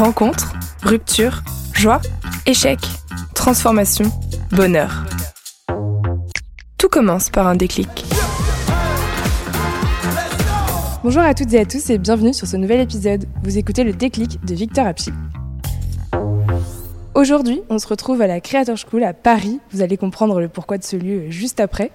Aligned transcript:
Rencontre, 0.00 0.54
rupture, 0.82 1.42
joie, 1.74 2.00
échec, 2.46 2.78
transformation, 3.34 4.06
bonheur. 4.50 5.04
Tout 6.78 6.88
commence 6.88 7.28
par 7.28 7.46
un 7.46 7.54
déclic. 7.54 8.06
Bonjour 11.04 11.20
à 11.20 11.34
toutes 11.34 11.52
et 11.52 11.58
à 11.58 11.66
tous 11.66 11.90
et 11.90 11.98
bienvenue 11.98 12.32
sur 12.32 12.46
ce 12.46 12.56
nouvel 12.56 12.80
épisode. 12.80 13.26
Vous 13.42 13.58
écoutez 13.58 13.84
le 13.84 13.92
déclic 13.92 14.42
de 14.42 14.54
Victor 14.54 14.86
Apchi. 14.86 15.10
Aujourd'hui, 17.12 17.60
on 17.68 17.78
se 17.78 17.86
retrouve 17.86 18.22
à 18.22 18.26
la 18.26 18.40
Creator 18.40 18.78
School 18.78 19.04
à 19.04 19.12
Paris. 19.12 19.60
Vous 19.70 19.82
allez 19.82 19.98
comprendre 19.98 20.40
le 20.40 20.48
pourquoi 20.48 20.78
de 20.78 20.82
ce 20.82 20.96
lieu 20.96 21.28
juste 21.28 21.60
après. 21.60 21.90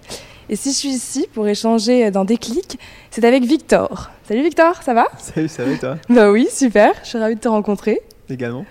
Et 0.49 0.55
si 0.55 0.71
je 0.71 0.75
suis 0.77 0.89
ici 0.89 1.27
pour 1.33 1.47
échanger 1.47 2.11
dans 2.11 2.23
Déclic, 2.25 2.77
c'est 3.09 3.23
avec 3.25 3.43
Victor. 3.45 4.11
Salut 4.27 4.43
Victor, 4.43 4.81
ça 4.83 4.93
va? 4.93 5.07
Salut, 5.17 5.47
ça 5.47 5.63
va 5.65 5.71
et 5.71 5.77
toi? 5.77 5.97
Bah 6.09 6.29
oui, 6.31 6.47
super, 6.51 6.91
je 7.03 7.09
suis 7.09 7.17
ravie 7.17 7.35
de 7.35 7.39
te 7.39 7.47
rencontrer. 7.47 7.99
Également. 8.29 8.65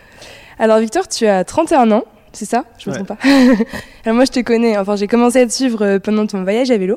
Alors 0.59 0.79
Victor, 0.79 1.09
tu 1.09 1.27
as 1.27 1.42
31 1.45 1.91
ans, 1.91 2.05
c'est 2.32 2.45
ça? 2.45 2.65
Je 2.79 2.88
me 2.91 2.95
Ouais. 2.96 3.02
trompe 3.02 3.18
pas 3.18 3.29
Alors 4.05 4.15
moi 4.15 4.24
je 4.24 4.30
te 4.30 4.38
connais, 4.41 4.79
enfin 4.79 4.95
j'ai 4.95 5.09
commencé 5.09 5.41
à 5.41 5.46
te 5.46 5.52
suivre 5.52 5.82
euh, 5.84 5.98
pendant 5.98 6.27
ton 6.29 6.45
voyage 6.45 6.70
à 6.70 6.77
vélo, 6.79 6.96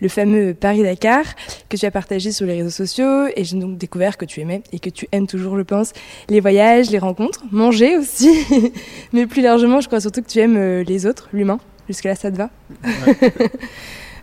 le 0.00 0.08
fameux 0.08 0.54
Paris-Dakar, 0.54 1.22
que 1.68 1.76
tu 1.76 1.86
as 1.86 1.90
partagé 1.92 2.32
sur 2.32 2.46
les 2.46 2.54
réseaux 2.54 2.70
sociaux, 2.70 3.26
et 3.36 3.44
j'ai 3.44 3.56
donc 3.58 3.78
découvert 3.78 4.16
que 4.16 4.24
tu 4.24 4.40
aimais, 4.40 4.62
et 4.72 4.80
que 4.80 4.90
tu 4.90 5.06
aimes 5.12 5.28
toujours, 5.28 5.56
je 5.56 5.62
pense, 5.62 5.92
les 6.28 6.40
voyages, 6.40 6.90
les 6.90 6.98
rencontres, 6.98 7.44
manger 7.52 7.96
aussi, 7.96 8.30
mais 9.12 9.26
plus 9.26 9.42
largement 9.42 9.80
je 9.80 9.86
crois 9.86 10.00
surtout 10.00 10.20
que 10.22 10.28
tu 10.28 10.40
aimes 10.40 10.56
euh, 10.56 10.82
les 10.82 11.06
autres, 11.06 11.28
l'humain. 11.32 11.60
Jusque 11.88 12.04
là 12.04 12.16
ça 12.16 12.32
te 12.32 12.36
va? 12.36 12.50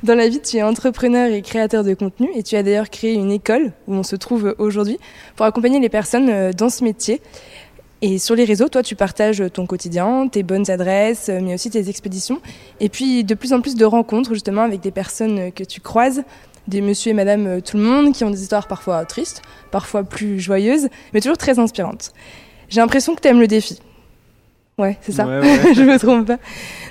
Dans 0.03 0.15
la 0.15 0.27
vie, 0.27 0.41
tu 0.41 0.57
es 0.57 0.63
entrepreneur 0.63 1.31
et 1.31 1.41
créateur 1.41 1.85
de 1.85 1.93
contenu 1.93 2.29
et 2.35 2.43
tu 2.43 2.57
as 2.57 2.63
d'ailleurs 2.63 2.89
créé 2.89 3.13
une 3.13 3.31
école 3.31 3.71
où 3.87 3.93
on 3.93 4.03
se 4.03 4.17
trouve 4.17 4.53
aujourd'hui 4.57 4.97
pour 5.37 5.45
accompagner 5.45 5.79
les 5.79 5.87
personnes 5.87 6.29
euh, 6.29 6.51
dans 6.51 6.67
ce 6.67 6.83
métier. 6.83 7.21
Et 8.01 8.17
sur 8.17 8.35
les 8.35 8.43
réseaux, 8.43 8.67
toi, 8.67 8.83
tu 8.83 8.97
partages 8.97 9.41
ton 9.53 9.65
quotidien, 9.65 10.27
tes 10.27 10.43
bonnes 10.43 10.69
adresses, 10.69 11.29
euh, 11.29 11.39
mais 11.41 11.53
aussi 11.53 11.69
tes 11.69 11.87
expéditions. 11.87 12.41
Et 12.81 12.89
puis, 12.89 13.23
de 13.23 13.33
plus 13.33 13.53
en 13.53 13.61
plus 13.61 13.75
de 13.75 13.85
rencontres, 13.85 14.33
justement, 14.33 14.63
avec 14.63 14.81
des 14.81 14.91
personnes 14.91 15.39
euh, 15.39 15.51
que 15.51 15.63
tu 15.63 15.79
croises, 15.79 16.23
des 16.67 16.81
monsieur 16.81 17.11
et 17.11 17.13
madame 17.13 17.61
tout 17.61 17.77
le 17.77 17.83
monde, 17.83 18.13
qui 18.13 18.25
ont 18.25 18.29
des 18.29 18.41
histoires 18.41 18.67
parfois 18.67 19.05
tristes, 19.05 19.41
parfois 19.71 20.03
plus 20.03 20.37
joyeuses, 20.37 20.89
mais 21.13 21.21
toujours 21.21 21.37
très 21.37 21.59
inspirantes. 21.59 22.11
J'ai 22.67 22.81
l'impression 22.81 23.15
que 23.15 23.21
tu 23.21 23.29
aimes 23.29 23.39
le 23.39 23.47
défi. 23.47 23.79
Ouais, 24.77 24.97
c'est 25.01 25.11
ça. 25.11 25.27
Ouais, 25.27 25.39
ouais. 25.41 25.73
je 25.75 25.81
me 25.83 25.97
trompe 25.99 26.27
pas. 26.27 26.39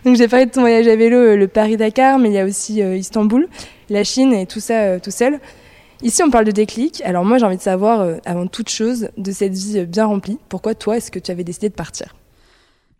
Donc, 0.04 0.16
j'ai 0.16 0.28
parlé 0.28 0.46
de 0.46 0.50
ton 0.52 0.60
voyage 0.60 0.86
à 0.86 0.94
vélo, 0.96 1.16
euh, 1.16 1.36
le 1.36 1.48
Paris-Dakar, 1.48 2.18
mais 2.18 2.28
il 2.28 2.34
y 2.34 2.38
a 2.38 2.44
aussi 2.44 2.80
euh, 2.82 2.96
Istanbul, 2.96 3.48
la 3.90 4.04
Chine 4.04 4.32
et 4.32 4.46
tout 4.46 4.60
ça 4.60 4.74
euh, 4.82 4.98
tout 5.00 5.10
seul. 5.10 5.40
Ici, 6.02 6.22
on 6.22 6.30
parle 6.30 6.44
de 6.44 6.50
déclic. 6.52 7.02
Alors 7.04 7.24
moi, 7.24 7.38
j'ai 7.38 7.44
envie 7.44 7.56
de 7.56 7.62
savoir, 7.62 8.00
euh, 8.00 8.16
avant 8.24 8.46
toute 8.46 8.68
chose, 8.68 9.08
de 9.16 9.32
cette 9.32 9.52
vie 9.54 9.84
bien 9.86 10.06
remplie, 10.06 10.38
pourquoi 10.48 10.74
toi, 10.74 10.96
est-ce 10.96 11.10
que 11.10 11.18
tu 11.18 11.30
avais 11.30 11.44
décidé 11.44 11.68
de 11.68 11.74
partir? 11.74 12.14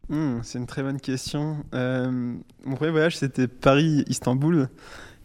Hmm, 0.09 0.39
c'est 0.43 0.59
une 0.59 0.67
très 0.67 0.83
bonne 0.83 1.01
question. 1.01 1.59
Mon 1.73 2.75
premier 2.75 2.91
voyage, 2.91 3.17
c'était 3.17 3.47
Paris-Istanbul. 3.49 4.69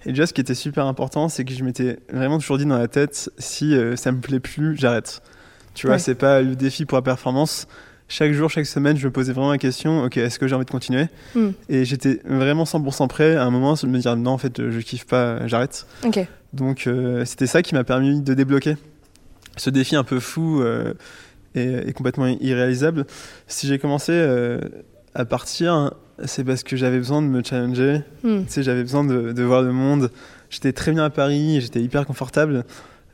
Et 0.06 0.10
déjà, 0.10 0.28
ce 0.28 0.34
qui 0.34 0.42
était 0.42 0.54
super 0.56 0.86
important, 0.86 1.30
c'est 1.30 1.44
que 1.44 1.52
je 1.54 1.64
m'étais 1.64 1.98
vraiment 2.14 2.38
toujours 2.38 2.60
dit 2.60 2.66
dans 2.66 2.78
la 2.78 2.88
tête, 2.88 3.30
si 3.40 3.76
ça 3.96 4.12
me 4.12 4.20
plaît 4.22 4.40
plus, 4.40 4.78
j'arrête. 4.78 5.22
Tu 5.74 5.88
vois, 5.88 5.96
Ouais. 5.96 6.00
c'est 6.00 6.16
pas 6.16 6.42
le 6.42 6.56
défi 6.56 6.86
pour 6.86 6.98
la 6.98 7.02
performance. 7.02 7.68
Chaque 8.10 8.32
jour, 8.32 8.50
chaque 8.50 8.66
semaine, 8.66 8.96
je 8.98 9.06
me 9.08 9.12
posais 9.12 9.34
vraiment 9.34 9.52
la 9.52 9.58
question, 9.58 10.04
ok, 10.04 10.16
est-ce 10.18 10.40
que 10.40 10.48
j'ai 10.48 10.56
envie 10.56 10.66
de 10.66 10.72
continuer 10.72 11.08
Hmm. 11.36 11.50
Et 11.68 11.84
j'étais 11.84 12.22
vraiment 12.26 12.64
100% 12.64 13.08
prêt 13.10 13.36
à 13.36 13.44
un 13.44 13.50
moment 13.52 13.74
de 13.74 13.88
me 13.88 14.00
dire, 14.00 14.16
non, 14.16 14.32
en 14.32 14.38
fait, 14.38 14.70
je 14.70 14.80
kiffe 14.80 15.06
pas, 15.06 15.46
j'arrête. 15.48 15.86
Donc 16.54 16.88
euh, 16.88 17.26
c'était 17.26 17.48
ça 17.48 17.62
qui 17.62 17.76
m'a 17.76 17.84
permis 17.84 18.22
de 18.22 18.34
débloquer 18.34 18.78
ce 19.58 19.70
défi 19.70 19.96
un 19.98 20.04
peu 20.06 20.20
fou 20.22 20.62
euh, 20.62 20.94
et, 21.56 21.90
et 21.90 21.94
complètement 21.94 22.28
irréalisable. 22.28 23.06
Si 23.48 23.68
j'ai 23.68 23.78
commencé 23.80 24.14
euh, 24.14 24.60
à 25.14 25.26
partir, 25.26 25.92
c'est 26.24 26.46
parce 26.46 26.64
que 26.64 26.78
j'avais 26.78 26.98
besoin 26.98 27.22
de 27.22 27.28
me 27.28 27.44
challenger. 27.44 28.02
Tu 28.24 28.46
sais, 28.48 28.64
j'avais 28.64 28.84
besoin 28.84 29.04
de, 29.04 29.34
de 29.34 29.44
voir 29.44 29.62
le 29.64 29.74
monde. 29.74 30.12
J'étais 30.50 30.72
très 30.72 30.94
bien 30.94 31.04
à 31.04 31.10
Paris, 31.10 31.60
j'étais 31.60 31.82
hyper 31.82 32.06
confortable, 32.06 32.64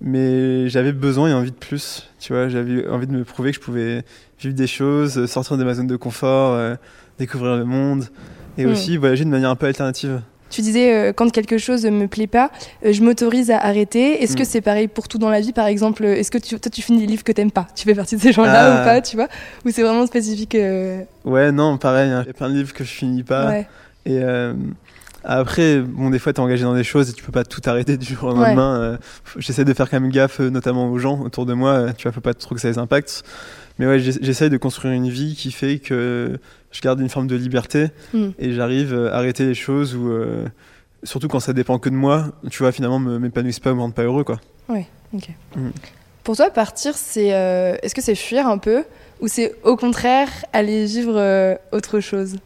mais 0.04 0.68
j'avais 0.70 0.92
besoin 0.92 1.30
et 1.30 1.34
envie 1.34 1.52
de 1.52 1.56
plus. 1.56 2.10
Tu 2.20 2.34
vois, 2.34 2.50
j'avais 2.50 2.88
envie 2.88 3.08
de 3.08 3.14
me 3.14 3.24
prouver 3.24 3.52
que 3.52 3.56
je 3.58 3.62
pouvais 3.62 4.04
vivre 4.40 4.54
des 4.56 4.68
choses, 4.68 5.26
sortir 5.26 5.58
de 5.58 5.64
ma 5.64 5.74
zone 5.74 5.88
de 5.88 5.96
confort, 5.96 6.54
euh, 6.54 6.76
découvrir 7.18 7.56
le 7.56 7.66
monde 7.66 8.06
et 8.58 8.66
Hmm. 8.66 8.72
aussi 8.72 8.98
voyager 8.98 9.24
de 9.26 9.30
manière 9.30 9.50
un 9.50 9.56
peu 9.56 9.66
alternative. 9.66 10.22
Tu 10.50 10.62
disais, 10.62 10.94
euh, 10.94 11.14
quand 11.14 11.32
quelque 11.32 11.58
chose 11.58 11.84
ne 11.86 11.90
me 11.90 12.08
plaît 12.08 12.28
pas, 12.28 12.52
euh, 12.86 12.94
je 12.94 13.02
m'autorise 13.02 13.50
à 13.50 13.58
arrêter. 13.58 14.22
Est-ce 14.22 14.36
que 14.38 14.44
Mm. 14.44 14.46
c'est 14.46 14.62
pareil 14.62 14.88
pour 14.88 15.08
tout 15.08 15.18
dans 15.18 15.32
la 15.32 15.40
vie? 15.42 15.52
Par 15.52 15.66
exemple, 15.66 16.04
est-ce 16.06 16.30
que 16.30 16.38
tu, 16.38 16.60
toi, 16.60 16.70
tu 16.72 16.84
finis 16.84 17.00
des 17.00 17.08
livres 17.08 17.24
que 17.24 17.32
t'aimes 17.32 17.50
pas? 17.52 17.66
Tu 17.76 17.86
fais 17.86 17.96
partie 17.96 18.18
de 18.18 18.22
ces 18.22 18.32
gens-là 18.34 18.76
Ah. 18.78 18.82
ou 18.82 18.86
pas, 18.86 19.02
tu 19.02 19.16
vois? 19.16 19.30
Ou 19.66 19.72
c'est 19.72 19.82
vraiment 19.82 20.06
spécifique 20.06 20.56
Ouais, 21.26 21.52
non, 21.52 21.78
pareil, 21.80 22.12
hein. 22.12 22.22
il 22.24 22.28
y 22.28 22.30
a 22.30 22.34
plein 22.34 22.50
de 22.50 22.56
livres 22.56 22.72
que 22.74 22.84
je 22.84 22.92
finis 22.92 23.24
pas. 23.24 23.48
ouais. 23.50 23.68
Et 24.06 24.20
après, 25.24 25.80
bon, 25.80 26.10
des 26.10 26.20
fois, 26.20 26.34
t'es 26.34 26.40
engagé 26.40 26.64
dans 26.64 26.74
des 26.76 26.84
choses 26.84 27.10
et 27.10 27.14
tu 27.14 27.24
peux 27.24 27.32
pas 27.32 27.44
tout 27.44 27.62
arrêter 27.66 27.98
du 27.98 28.14
jour 28.14 28.30
au 28.30 28.38
Ouais. 28.38 28.48
lendemain. 28.48 28.76
Euh, 28.82 28.98
J'essaie 29.38 29.66
de 29.66 29.74
faire 29.74 29.90
quand 29.90 30.00
même 30.00 30.12
gaffe, 30.12 30.40
euh, 30.42 30.50
notamment 30.50 30.90
aux 30.92 30.98
gens 31.00 31.20
autour 31.22 31.46
de 31.46 31.54
moi. 31.54 31.72
euh, 31.72 31.92
Tu 31.98 32.04
vois, 32.04 32.12
faut 32.12 32.22
pas 32.22 32.34
trop 32.34 32.56
que 32.56 32.62
ça 32.62 32.68
les 32.70 32.78
impacte. 32.78 33.24
Mais 33.80 33.88
ouais, 33.88 34.00
j'ess- 34.00 34.20
j'essaye 34.22 34.50
de 34.50 34.58
construire 34.58 34.94
une 34.94 35.10
vie 35.10 35.36
qui 35.36 35.52
fait 35.52 35.80
que 35.80 36.38
je 36.72 36.82
garde 36.82 37.00
une 37.00 37.10
forme 37.10 37.28
de 37.28 37.36
liberté 37.36 37.88
Mm. 38.14 38.28
et 38.38 38.54
j'arrive 38.54 38.94
à 39.12 39.16
arrêter 39.18 39.46
les 39.46 39.56
choses 39.56 39.96
où, 39.96 40.10
euh, 40.10 40.46
surtout 41.04 41.28
quand 41.28 41.40
ça 41.40 41.54
dépend 41.54 41.80
que 41.80 41.90
de 41.90 41.96
moi, 41.96 42.26
tu 42.52 42.60
vois, 42.64 42.72
finalement, 42.72 43.00
me 43.00 43.18
m'épanouissent 43.18 43.60
pas 43.60 43.72
ou 43.72 43.76
me 43.76 43.82
rendent 43.82 43.96
pas 43.96 44.04
heureux, 44.04 44.24
quoi. 44.24 44.40
Mm. 44.70 45.70
Pour 46.24 46.36
toi, 46.38 46.50
partir, 46.50 46.96
c'est 46.96 47.34
euh, 47.34 47.76
est-ce 47.84 47.94
que 47.96 48.02
c'est 48.02 48.16
fuir 48.16 48.48
un 48.48 48.58
peu 48.58 48.84
ou 49.22 49.28
c'est 49.28 49.54
au 49.64 49.76
contraire 49.76 50.30
aller 50.54 50.86
vivre 50.86 51.58
autre 51.72 52.00
chose? 52.00 52.38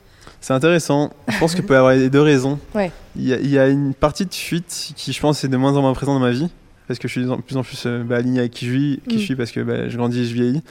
C'est 0.41 0.53
intéressant. 0.53 1.11
Je 1.27 1.37
pense 1.39 1.55
qu'il 1.55 1.65
peut 1.67 1.73
y 1.73 1.77
avoir 1.77 1.93
les 1.93 2.09
deux 2.09 2.21
raisons. 2.21 2.59
Ouais. 2.75 2.91
Il 3.15 3.27
y, 3.27 3.33
a, 3.33 3.39
il 3.39 3.49
y 3.49 3.57
a 3.59 3.67
une 3.67 3.93
partie 3.93 4.25
de 4.25 4.33
fuite 4.33 4.93
qui, 4.95 5.11
je 5.13 5.19
pense, 5.19 5.43
est 5.43 5.47
de 5.47 5.57
moins 5.57 5.75
en 5.75 5.81
moins 5.81 5.93
présente 5.93 6.15
dans 6.15 6.25
ma 6.25 6.31
vie. 6.31 6.49
Parce 6.87 6.99
que 6.99 7.07
je 7.07 7.13
suis 7.19 7.25
de 7.25 7.35
plus 7.41 7.57
en 7.57 7.63
plus 7.63 7.83
euh, 7.85 8.03
bah, 8.03 8.15
aligné 8.17 8.39
avec 8.39 8.51
qui 8.53 8.65
je 8.65 8.71
qui 9.09 9.15
Mm. 9.15 9.19
je 9.19 9.25
suis 9.25 9.35
parce 9.35 9.51
que 9.51 9.59
bah, 9.59 9.89
je 9.89 9.97
grandis 9.97 10.19
et 10.21 10.25
je 10.25 10.33
vieillis. 10.33 10.61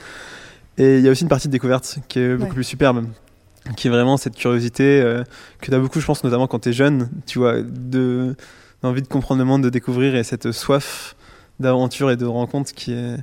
Et 0.79 0.97
il 0.97 1.03
y 1.03 1.07
a 1.07 1.11
aussi 1.11 1.23
une 1.23 1.29
partie 1.29 1.47
de 1.47 1.51
découverte 1.51 1.99
qui 2.07 2.19
est 2.19 2.33
beaucoup 2.33 2.49
Ouais. 2.49 2.53
plus 2.55 2.63
superbe. 2.63 3.05
Qui 3.75 3.87
est 3.87 3.91
vraiment 3.91 4.15
cette 4.17 4.35
curiosité 4.35 5.01
euh, 5.01 5.23
que 5.59 5.65
tu 5.67 5.73
as 5.75 5.79
beaucoup, 5.79 5.99
je 5.99 6.05
pense, 6.05 6.23
notamment 6.23 6.47
quand 6.47 6.59
tu 6.59 6.69
es 6.69 6.73
jeune. 6.73 7.09
Tu 7.25 7.37
vois, 7.39 7.61
de, 7.61 8.35
d'envie 8.81 9.01
de 9.01 9.07
comprendre 9.07 9.39
le 9.39 9.45
monde, 9.45 9.61
de 9.63 9.69
découvrir 9.69 10.15
et 10.15 10.23
cette 10.23 10.51
soif 10.53 11.15
d'aventure 11.59 12.09
et 12.11 12.15
de 12.15 12.25
rencontre 12.25 12.71
qui, 12.73 12.93
est, 12.93 13.17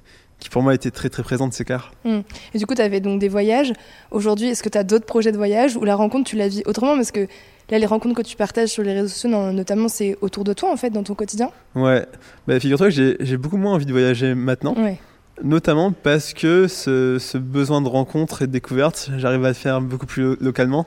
qui 0.45 0.51
pour 0.51 0.63
moi 0.63 0.75
était 0.75 0.91
très 0.91 1.09
très 1.09 1.23
présente, 1.23 1.55
c'est 1.55 1.65
clair. 1.65 1.91
Et 2.05 2.59
du 2.59 2.67
coup, 2.67 2.75
tu 2.75 2.83
avais 2.83 3.01
donc 3.01 3.19
des 3.19 3.29
voyages. 3.29 3.73
Aujourd'hui, 4.11 4.49
est-ce 4.49 4.63
que 4.63 4.69
tu 4.69 4.77
as 4.77 4.85
d'autres 4.85 5.07
projets 5.07 5.33
de 5.33 5.39
voyage 5.39 5.75
ou 5.75 5.85
la 5.85 5.97
rencontre, 5.97 6.29
tu 6.29 6.37
la 6.37 6.49
vis 6.49 6.63
autrement? 6.67 6.97
Parce 6.97 7.13
que 7.13 7.27
là, 7.71 7.79
les 7.79 7.87
rencontres 7.87 8.15
que 8.15 8.21
tu 8.23 8.37
partages 8.37 8.69
sur 8.69 8.83
les 8.83 8.93
réseaux 8.93 9.09
sociaux, 9.09 9.31
notamment, 9.53 9.89
c'est 9.89 10.19
autour 10.21 10.45
de 10.45 10.53
toi, 10.53 10.71
en 10.71 10.77
fait, 10.77 10.91
dans 10.91 11.03
ton 11.03 11.15
quotidien? 11.15 11.49
Ouais, 11.75 12.05
bah, 12.47 12.61
figure-toi 12.61 12.91
que 12.91 13.17
j'ai, 13.19 13.37
beaucoup 13.39 13.57
moins 13.57 13.73
envie 13.73 13.87
de 13.87 13.93
voyager 13.93 14.35
maintenant. 14.35 14.75
Ouais. 14.77 14.99
Notamment 15.43 15.93
parce 15.93 16.35
que 16.35 16.69
ce, 16.69 17.19
ce 17.19 17.39
besoin 17.39 17.81
de 17.81 17.89
rencontre 17.89 18.43
et 18.43 18.47
de 18.47 18.53
découverte, 18.53 19.11
j'arrive 19.17 19.45
à 19.47 19.49
le 19.49 19.55
faire 19.55 19.81
beaucoup 19.81 20.05
plus 20.05 20.23
lo- 20.23 20.37
localement. 20.43 20.87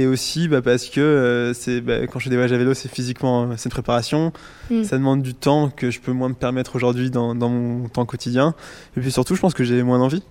Et 0.00 0.06
aussi 0.06 0.48
bah, 0.48 0.62
parce 0.62 0.86
que 0.88 0.98
euh, 1.00 1.52
c'est, 1.52 1.82
bah, 1.82 2.06
quand 2.06 2.18
je 2.20 2.24
fais 2.24 2.30
des 2.30 2.36
voyages 2.36 2.52
à 2.52 2.56
vélo, 2.56 2.72
c'est 2.72 2.88
physiquement, 2.90 3.42
euh, 3.42 3.54
c'est 3.58 3.66
une 3.66 3.70
préparation. 3.72 4.32
Mm. 4.70 4.84
Ça 4.84 4.96
demande 4.96 5.20
du 5.20 5.34
temps 5.34 5.68
que 5.68 5.90
je 5.90 6.00
peux 6.00 6.12
moins 6.12 6.30
me 6.30 6.34
permettre 6.34 6.74
aujourd'hui 6.74 7.10
dans, 7.10 7.34
dans 7.34 7.50
mon 7.50 7.86
temps 7.88 8.06
quotidien. 8.06 8.54
Et 8.96 9.00
puis 9.00 9.12
surtout, 9.12 9.34
je 9.34 9.40
pense 9.42 9.52
que 9.52 9.62
j'ai 9.62 9.82
moins 9.82 9.98
d'envie. 9.98 10.22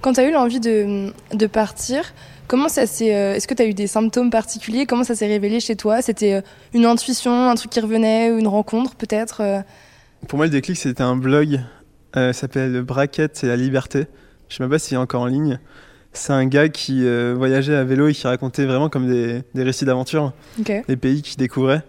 Quand 0.00 0.12
tu 0.12 0.20
as 0.20 0.28
eu 0.28 0.32
l'envie 0.32 0.60
de, 0.60 1.12
de 1.34 1.46
partir, 1.48 2.12
comment 2.46 2.68
ça 2.68 2.86
s'est. 2.86 3.12
euh, 3.12 3.34
Est-ce 3.34 3.48
que 3.48 3.54
tu 3.54 3.62
as 3.62 3.66
eu 3.66 3.74
des 3.74 3.88
symptômes 3.88 4.30
particuliers? 4.30 4.86
Comment 4.86 5.04
ça 5.04 5.16
s'est 5.16 5.26
révélé 5.26 5.58
chez 5.58 5.74
toi? 5.74 6.00
C'était 6.00 6.40
une 6.74 6.84
intuition, 6.84 7.50
un 7.50 7.54
truc 7.56 7.72
qui 7.72 7.80
revenait, 7.80 8.30
ou 8.30 8.38
une 8.38 8.46
rencontre 8.48 8.94
peut-être 8.94 9.40
euh? 9.40 9.60
Pour 10.28 10.36
moi, 10.36 10.46
le 10.46 10.52
déclic, 10.52 10.76
c'était 10.76 11.02
un 11.02 11.16
blog. 11.16 11.60
Ça 12.14 12.32
s'appelle 12.32 12.82
Braquette 12.82 13.42
et 13.42 13.46
la 13.48 13.56
liberté. 13.56 14.06
Je 14.48 14.56
sais 14.56 14.62
même 14.62 14.70
pas 14.70 14.78
s'il 14.78 14.94
est 14.94 14.98
encore 14.98 15.22
en 15.22 15.26
ligne. 15.26 15.58
C'est 16.18 16.32
un 16.32 16.46
gars 16.46 16.68
qui 16.68 17.04
euh, 17.06 17.34
voyageait 17.36 17.76
à 17.76 17.84
vélo 17.84 18.08
et 18.08 18.12
qui 18.12 18.26
racontait 18.26 18.66
vraiment 18.66 18.88
comme 18.88 19.08
des, 19.08 19.42
des 19.54 19.62
récits 19.62 19.84
d'aventure. 19.84 20.32
Ok. 20.58 20.72
les 20.88 20.96
pays 20.96 21.22
qu'il 21.22 21.36
découvrait. 21.36 21.82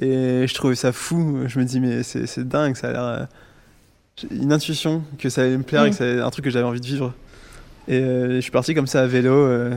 Et 0.00 0.46
je 0.46 0.54
trouvais 0.54 0.74
ça 0.74 0.92
fou. 0.92 1.38
Je 1.46 1.58
me 1.58 1.64
dis, 1.64 1.80
mais 1.80 2.02
c'est 2.02 2.46
dingue, 2.46 2.76
ça 2.76 2.88
a 2.88 2.92
l'air. 2.92 3.02
euh, 3.04 3.24
j'ai 4.16 4.28
une 4.36 4.52
intuition 4.52 5.02
que 5.18 5.28
ça 5.30 5.42
allait 5.42 5.56
me 5.56 5.62
plaire 5.62 5.84
et 5.84 5.88
Mm. 5.88 5.90
que 5.90 5.96
c'est 5.96 6.20
un 6.20 6.30
truc 6.30 6.44
que 6.44 6.50
j'avais 6.50 6.66
envie 6.66 6.80
de 6.80 6.86
vivre. 6.86 7.14
Et 7.88 7.98
euh, 7.98 8.36
je 8.36 8.40
suis 8.40 8.50
parti 8.50 8.74
comme 8.74 8.86
ça 8.86 9.00
à 9.02 9.06
vélo, 9.06 9.32
euh, 9.34 9.72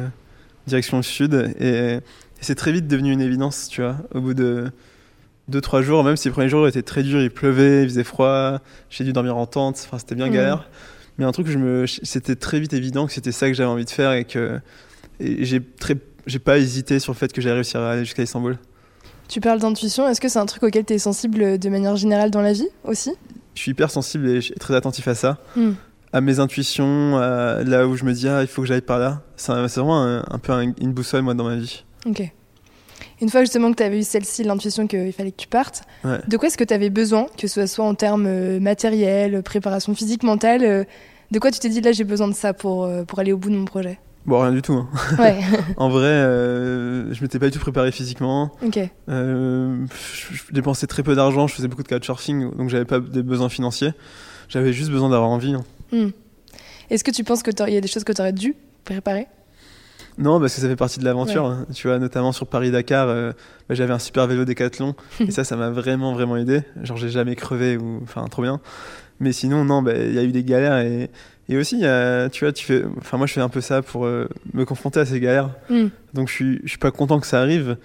direction 0.67 0.97
le 0.97 1.03
sud. 1.03 1.53
Et, 1.59 1.93
et 1.95 1.99
c'est 2.41 2.55
très 2.55 2.71
vite 2.73 2.87
devenu 2.87 3.11
une 3.13 3.21
évidence, 3.21 3.67
tu 3.69 3.81
vois. 3.81 3.95
Au 4.13 4.19
bout 4.19 4.33
de 4.33 4.71
2-3 5.51 5.81
jours, 5.83 6.03
même 6.03 6.17
si 6.17 6.27
les 6.27 6.31
premiers 6.33 6.49
jours 6.49 6.67
étaient 6.67 6.81
très 6.81 7.01
durs, 7.03 7.21
il 7.21 7.29
pleuvait, 7.31 7.83
il 7.83 7.89
faisait 7.89 8.03
froid, 8.03 8.59
j'ai 8.89 9.03
dû 9.05 9.13
dormir 9.13 9.37
en 9.37 9.45
tente, 9.45 9.81
enfin 9.85 9.99
c'était 9.99 10.15
bien 10.15 10.27
Mm. 10.27 10.31
galère. 10.33 10.69
Mais 11.17 11.25
un 11.25 11.31
truc 11.31 11.47
je 11.47 11.57
me. 11.57 11.85
C'était 11.87 12.35
très 12.35 12.59
vite 12.59 12.73
évident 12.73 13.05
que 13.07 13.13
c'était 13.13 13.31
ça 13.31 13.47
que 13.47 13.53
j'avais 13.53 13.69
envie 13.69 13.85
de 13.85 13.89
faire 13.89 14.11
et 14.13 14.25
que. 14.25 14.59
J'ai 15.19 15.61
très. 15.61 15.95
J'ai 16.27 16.39
pas 16.39 16.57
hésité 16.57 16.99
sur 16.99 17.13
le 17.13 17.17
fait 17.17 17.31
que 17.31 17.39
j'allais 17.41 17.55
réussir 17.55 17.79
à 17.81 17.91
aller 17.91 18.03
jusqu'à 18.05 18.23
Istanbul. 18.23 18.57
Tu 19.27 19.39
parles 19.41 19.59
d'intuition, 19.59 20.07
est-ce 20.07 20.19
que 20.21 20.27
c'est 20.27 20.39
un 20.39 20.45
truc 20.45 20.63
auquel 20.63 20.85
tu 20.85 20.93
es 20.93 20.99
sensible 20.99 21.57
de 21.57 21.69
manière 21.69 21.95
générale 21.95 22.31
dans 22.31 22.41
la 22.41 22.53
vie 22.53 22.67
aussi? 22.83 23.11
Je 23.55 23.61
suis 23.61 23.71
hyper 23.71 23.89
sensible 23.89 24.27
et 24.29 24.39
très 24.59 24.75
attentif 24.75 25.07
à 25.07 25.15
ça. 25.15 25.37
Hmm. 25.55 25.71
à 26.13 26.21
mes 26.21 26.39
intuitions, 26.39 27.17
à 27.17 27.63
là 27.63 27.87
où 27.87 27.95
je 27.95 28.05
me 28.05 28.13
dis 28.13 28.27
ah 28.27 28.41
il 28.41 28.47
faut 28.47 28.61
que 28.61 28.67
j'aille 28.67 28.81
par 28.81 28.99
là. 28.99 29.21
C'est 29.35 29.51
vraiment 29.53 30.01
un, 30.03 30.19
un 30.29 30.37
peu 30.39 30.51
un- 30.53 30.73
une 30.79 30.93
boussole 30.93 31.21
moi 31.23 31.33
dans 31.33 31.43
ma 31.45 31.55
vie. 31.55 31.83
Ok. 32.05 32.31
Une 33.21 33.29
fois 33.29 33.41
justement 33.41 33.71
que 33.71 33.77
tu 33.77 33.83
avais 33.83 33.99
eu 33.99 34.03
celle-ci, 34.03 34.43
l'intuition 34.43 34.87
qu'il 34.87 35.11
fallait 35.13 35.31
que 35.31 35.37
tu 35.37 35.47
partes, 35.47 35.83
Ouais. 36.03 36.19
de 36.27 36.37
quoi 36.37 36.47
est-ce 36.47 36.57
que 36.57 36.63
tu 36.65 36.73
avais 36.73 36.89
besoin, 36.89 37.27
que 37.37 37.47
ce 37.47 37.65
soit 37.65 37.85
en 37.85 37.95
termes 37.95 38.25
euh, 38.27 38.59
matériels, 38.59 39.41
préparation 39.43 39.95
physique, 39.95 40.23
mentale 40.23 40.63
euh, 40.63 40.83
De 41.31 41.39
quoi 41.39 41.49
tu 41.51 41.59
t'es 41.59 41.69
dit 41.69 41.81
là 41.81 41.91
j'ai 41.93 42.03
besoin 42.03 42.27
de 42.27 42.33
ça 42.33 42.53
pour, 42.53 42.83
euh, 42.83 43.03
pour 43.03 43.19
aller 43.19 43.31
au 43.31 43.37
bout 43.37 43.49
de 43.49 43.55
mon 43.55 43.65
projet? 43.65 43.99
Bon 44.25 44.39
rien 44.41 44.51
du 44.51 44.61
tout. 44.61 44.73
hein. 44.73 44.89
Ouais, 45.19 45.39
En 45.77 45.87
vrai, 45.89 46.07
euh, 46.07 47.13
je 47.13 47.21
m'étais 47.21 47.39
pas 47.39 47.45
du 47.45 47.51
tout 47.51 47.59
préparé 47.59 47.91
physiquement. 47.91 48.51
ok. 48.65 48.79
Euh, 49.07 49.85
je, 50.13 50.35
je 50.35 50.43
dépensais 50.51 50.87
très 50.87 51.03
peu 51.03 51.15
d'argent, 51.15 51.47
je 51.47 51.53
faisais 51.55 51.67
beaucoup 51.67 51.83
de 51.83 51.87
couchsurfing, 51.87 52.51
donc 52.55 52.69
j'avais 52.69 52.85
pas 52.85 52.99
de 52.99 53.21
besoins 53.21 53.49
financiers. 53.49 53.93
J'avais 54.49 54.73
juste 54.73 54.89
besoin 54.91 55.09
d'avoir 55.09 55.29
envie. 55.29 55.53
hein. 55.53 55.63
Hmm. 55.91 56.09
Est-ce 56.89 57.03
que 57.03 57.11
tu 57.11 57.23
penses 57.23 57.43
qu'il 57.43 57.53
y 57.73 57.77
a 57.77 57.81
des 57.81 57.87
choses 57.87 58.03
que 58.03 58.13
tu 58.13 58.21
aurais 58.21 58.33
dû 58.33 58.55
préparer? 58.83 59.27
Non, 60.17 60.39
parce 60.39 60.55
que 60.55 60.61
ça 60.61 60.67
fait 60.69 60.75
partie 60.77 60.99
de 60.99 61.05
l'aventure. 61.05 61.45
hein. 61.45 61.65
Tu 61.73 61.87
vois, 61.87 61.99
notamment 61.99 62.31
sur 62.31 62.47
Paris-Dakar, 62.47 63.09
euh, 63.09 63.31
bah, 63.67 63.75
j'avais 63.75 63.91
un 63.93 63.99
super 63.99 64.27
vélo 64.27 64.45
Décathlon. 64.45 64.95
et 65.19 65.31
ça, 65.31 65.43
ça 65.43 65.55
m'a 65.57 65.69
vraiment, 65.69 66.13
vraiment 66.13 66.37
aidé. 66.37 66.61
Genre, 66.83 66.95
j'ai 66.97 67.09
jamais 67.09 67.35
crevé 67.35 67.77
ou. 67.77 67.99
Enfin, 68.03 68.25
trop 68.29 68.41
bien. 68.41 68.61
Mais 69.19 69.31
sinon, 69.33 69.65
non, 69.65 69.81
bah, 69.81 69.93
il 69.95 70.13
y 70.13 70.19
a 70.19 70.23
eu 70.23 70.31
des 70.31 70.43
galères. 70.43 70.77
Et, 70.79 71.09
et 71.49 71.57
aussi, 71.57 71.79
y 71.79 71.85
a- 71.85 72.29
tu 72.29 72.45
vois, 72.45 72.53
tu 72.53 72.65
fais. 72.65 72.83
Enfin, 72.97 73.17
moi, 73.17 73.27
je 73.27 73.33
fais 73.33 73.41
un 73.41 73.49
peu 73.49 73.61
ça 73.61 73.81
pour 73.81 74.05
euh, 74.05 74.27
me 74.53 74.63
confronter 74.65 75.01
à 75.01 75.05
ces 75.05 75.19
galères. 75.19 75.49
Hmm. 75.69 75.87
Donc, 76.13 76.29
je 76.29 76.33
suis, 76.33 76.59
je 76.63 76.69
suis 76.69 76.77
pas 76.79 76.91
content 76.91 77.19
que 77.19 77.27
ça 77.27 77.41
arrive. 77.41 77.77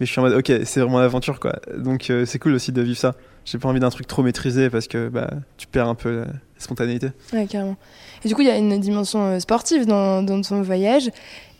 Mais 0.00 0.06
je 0.06 0.10
suis 0.10 0.20
en 0.20 0.24
mode, 0.24 0.34
ok, 0.34 0.52
c'est 0.64 0.80
vraiment 0.80 1.00
l'aventure, 1.00 1.38
quoi. 1.38 1.54
Donc, 1.76 2.10
euh, 2.10 2.26
c'est 2.26 2.38
cool 2.38 2.54
aussi 2.54 2.72
de 2.72 2.82
vivre 2.82 2.98
ça. 2.98 3.14
J'ai 3.44 3.58
pas 3.58 3.68
envie 3.68 3.80
d'un 3.80 3.90
truc 3.90 4.06
trop 4.06 4.22
maîtrisé 4.22 4.70
parce 4.70 4.88
que 4.88 5.08
bah, 5.08 5.30
tu 5.56 5.66
perds 5.66 5.88
un 5.88 5.94
peu 5.94 6.20
la 6.20 6.26
spontanéité. 6.58 7.08
Ouais, 7.32 7.46
carrément. 7.46 7.76
Et 8.24 8.28
du 8.28 8.34
coup, 8.34 8.40
il 8.40 8.48
y 8.48 8.50
a 8.50 8.56
une 8.56 8.80
dimension 8.80 9.22
euh, 9.22 9.38
sportive 9.38 9.86
dans, 9.86 10.22
dans 10.22 10.40
ton 10.40 10.62
voyage. 10.62 11.10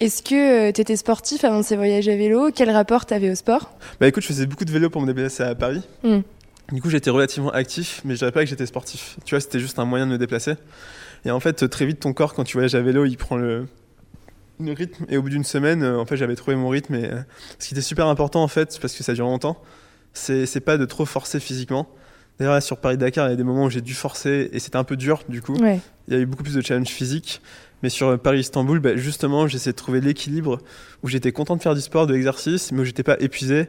Est-ce 0.01 0.23
que 0.23 0.71
tu 0.73 0.81
étais 0.81 0.97
sportif 0.97 1.45
avant 1.45 1.63
ces 1.63 1.77
voyages 1.77 2.09
à 2.09 2.17
vélo? 2.17 2.51
Quel 2.55 2.71
rapport 2.71 3.07
tu 3.07 3.15
avais 3.15 3.31
au 3.31 3.35
sport? 3.35 3.71
Bah 4.01 4.09
écoute, 4.09 4.23
je 4.23 4.29
faisais 4.29 4.47
beaucoup 4.47 4.65
de 4.65 4.73
vélo 4.73 4.91
pour 4.91 5.01
me 5.03 5.07
déplacer 5.07 5.43
à 5.43 5.55
Paris. 5.55 5.83
Mm. 6.03 6.21
Du 6.73 6.81
coup, 6.81 6.91
j'étais 6.91 7.11
relativement 7.11 7.51
actif, 7.51 8.01
mais 8.05 8.15
je 8.15 8.21
dirais 8.21 8.33
pas 8.33 8.41
que 8.41 8.49
j'étais 8.49 8.67
sportif. 8.67 9.17
Tu 9.25 9.35
vois, 9.35 9.41
c'était 9.41 9.61
juste 9.61 9.79
un 9.79 9.85
moyen 9.85 10.07
de 10.07 10.13
me 10.13 10.19
déplacer. 10.19 10.55
Et 11.27 11.31
en 11.31 11.39
fait, 11.39 11.69
très 11.69 11.87
vite, 11.87 12.01
ton 12.01 12.13
corps, 12.13 12.35
quand 12.35 12.45
tu 12.45 12.55
voyages 12.55 12.75
à 12.75 12.81
vélo, 12.81 13.05
il 13.05 13.17
prend 13.17 13.37
le, 13.37 13.67
le 14.61 14.73
rythme. 14.73 15.05
Et 15.09 15.17
au 15.17 15.23
bout 15.23 15.31
d'une 15.31 15.45
semaine, 15.45 15.83
euh, 15.83 15.99
en 15.99 16.07
fait, 16.07 16.17
j'avais 16.17 16.37
trouvé 16.37 16.57
mon 16.57 16.69
rythme. 16.69 16.95
Et 16.95 17.05
euh, 17.05 17.21
ce 17.59 17.69
qui 17.69 17.75
était 17.75 17.81
super 17.83 18.07
important, 18.07 18.43
en 18.43 18.49
fait, 18.49 18.79
parce 18.81 18.95
que 18.95 19.03
ça 19.03 19.13
dure 19.15 19.27
longtemps, 19.27 19.61
c'est 20.13 20.47
c'est 20.47 20.61
pas 20.61 20.77
de 20.79 20.85
trop 20.85 21.05
forcer 21.05 21.41
physiquement. 21.41 21.89
D'ailleurs, 22.39 22.61
sur 22.63 22.79
Paris-Dakar, 22.79 23.29
il 23.29 23.31
y 23.31 23.33
a 23.35 23.37
des 23.37 23.45
moments 23.45 23.65
où 23.65 23.71
j'ai 23.71 23.81
dû 23.81 23.95
forcer 23.95 24.49
et 24.53 24.59
c'était 24.59 24.77
un 24.77 24.85
peu 24.85 24.97
dur, 24.97 25.23
du 25.29 25.41
coup. 25.41 25.55
Ouais. 25.57 25.81
Il 26.09 26.15
y 26.15 26.17
a 26.17 26.21
eu 26.21 26.27
beaucoup 26.27 26.43
plus 26.43 26.55
de 26.55 26.61
challenges 26.61 26.89
physiques. 26.89 27.41
Mais 27.83 27.89
sur 27.91 28.09
euh, 28.09 28.17
Paris-Istanbul, 28.17 28.81
bah, 28.81 28.97
justement, 28.97 29.47
essayé 29.47 29.73
de 29.73 29.77
trouver 29.77 30.01
l'équilibre 30.01 30.59
où 31.03 31.09
j'étais 31.09 31.33
content 31.33 31.55
de 31.57 31.63
faire 31.63 31.75
du 31.75 31.81
sport, 31.81 32.07
de 32.07 32.15
l'exercice, 32.15 32.73
mais 32.73 32.81
où 32.81 32.85
j'étais 32.85 33.03
pas 33.03 33.17
épuisé. 33.21 33.69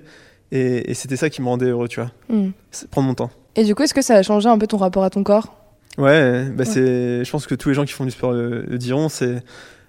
Et, 0.51 0.89
et 0.89 0.93
c'était 0.93 1.17
ça 1.17 1.29
qui 1.29 1.41
me 1.41 1.47
rendait 1.47 1.65
heureux, 1.67 1.87
tu 1.87 1.99
vois. 1.99 2.11
Hmm. 2.29 2.51
Prendre 2.91 3.07
mon 3.07 3.13
temps. 3.15 3.31
Et 3.55 3.63
du 3.63 3.75
coup, 3.75 3.83
est-ce 3.83 3.93
que 3.93 4.01
ça 4.01 4.15
a 4.15 4.23
changé 4.23 4.47
un 4.49 4.57
peu 4.57 4.67
ton 4.67 4.77
rapport 4.77 5.03
à 5.03 5.09
ton 5.09 5.23
corps? 5.23 5.55
Ouais, 5.97 6.45
bah 6.49 6.59
Ouais. 6.59 6.65
c'est. 6.65 7.23
Je 7.25 7.31
pense 7.31 7.47
que 7.47 7.55
tous 7.55 7.69
les 7.69 7.75
gens 7.75 7.85
qui 7.85 7.93
font 7.93 8.03
du 8.05 8.11
sport 8.11 8.31
le, 8.33 8.61
le 8.63 8.77
diront. 8.77 9.09
C'est, 9.09 9.43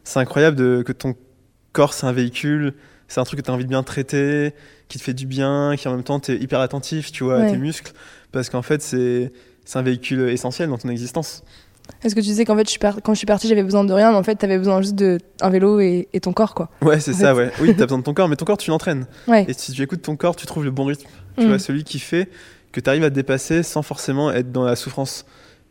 c'est 0.06 0.20
incroyable 0.20 0.56
de, 0.56 0.82
que 0.82 0.92
ton 0.92 1.14
corps 1.72 1.92
c'est 1.92 2.06
un 2.06 2.12
véhicule, 2.12 2.74
c'est 3.08 3.20
un 3.20 3.24
truc 3.24 3.40
que 3.40 3.44
tu 3.44 3.50
as 3.50 3.54
envie 3.54 3.64
de 3.64 3.68
bien 3.68 3.82
traiter, 3.82 4.54
qui 4.88 4.98
te 4.98 5.02
fait 5.04 5.14
du 5.14 5.26
bien, 5.26 5.74
qui 5.76 5.88
en 5.88 5.92
même 5.92 6.04
temps 6.04 6.20
t'es 6.20 6.36
hyper 6.36 6.60
attentif, 6.60 7.10
tu 7.12 7.24
vois, 7.24 7.40
à 7.40 7.50
tes 7.50 7.56
muscles, 7.58 7.92
parce 8.32 8.48
qu'en 8.50 8.62
fait 8.62 8.80
c'est, 8.82 9.32
un 9.74 9.82
véhicule 9.82 10.28
essentiel 10.30 10.68
dans 10.68 10.78
ton 10.78 10.88
existence. 10.88 11.42
Est-ce 12.02 12.14
que 12.16 12.20
tu 12.20 12.26
disais 12.26 12.44
qu'en 12.44 12.56
fait, 12.56 12.64
je 12.64 12.70
suis 12.70 12.78
par- 12.80 13.00
quand 13.02 13.14
je 13.14 13.18
suis 13.18 13.26
partie, 13.26 13.46
j'avais 13.48 13.62
besoin 13.62 13.84
de 13.84 13.92
rien, 13.92 14.10
mais 14.10 14.16
en 14.16 14.22
fait, 14.24 14.34
t'avais 14.34 14.58
besoin 14.58 14.80
juste 14.82 14.96
de 14.96 15.18
un 15.40 15.50
vélo 15.50 15.78
et, 15.78 16.08
et 16.12 16.18
ton 16.20 16.32
corps, 16.32 16.52
quoi. 16.54 16.68
Ouais, 16.82 16.98
c'est 16.98 17.12
ça, 17.12 17.32
fait. 17.32 17.40
ouais. 17.40 17.52
Oui, 17.60 17.74
t'as 17.76 17.84
besoin 17.84 17.98
de 17.98 18.02
ton 18.02 18.12
corps, 18.12 18.28
mais 18.28 18.34
ton 18.34 18.44
corps 18.44 18.58
tu 18.58 18.70
l'entraînes. 18.70 19.06
Ouais. 19.28 19.44
Et 19.46 19.52
si 19.52 19.70
tu 19.72 19.82
écoutes 19.82 20.02
ton 20.02 20.16
corps, 20.16 20.34
tu 20.34 20.46
trouves 20.46 20.64
le 20.64 20.72
bon 20.72 20.84
rythme. 20.86 21.06
Tu 21.38 21.44
Mm. 21.44 21.48
vois, 21.48 21.58
celui 21.60 21.84
qui 21.84 22.00
fait 22.00 22.28
que 22.72 22.80
tu 22.80 22.90
arrives 22.90 23.04
à 23.04 23.10
te 23.10 23.14
dépasser 23.14 23.62
sans 23.62 23.82
forcément 23.82 24.32
être 24.32 24.50
dans 24.50 24.64
la 24.64 24.74
souffrance 24.74 25.26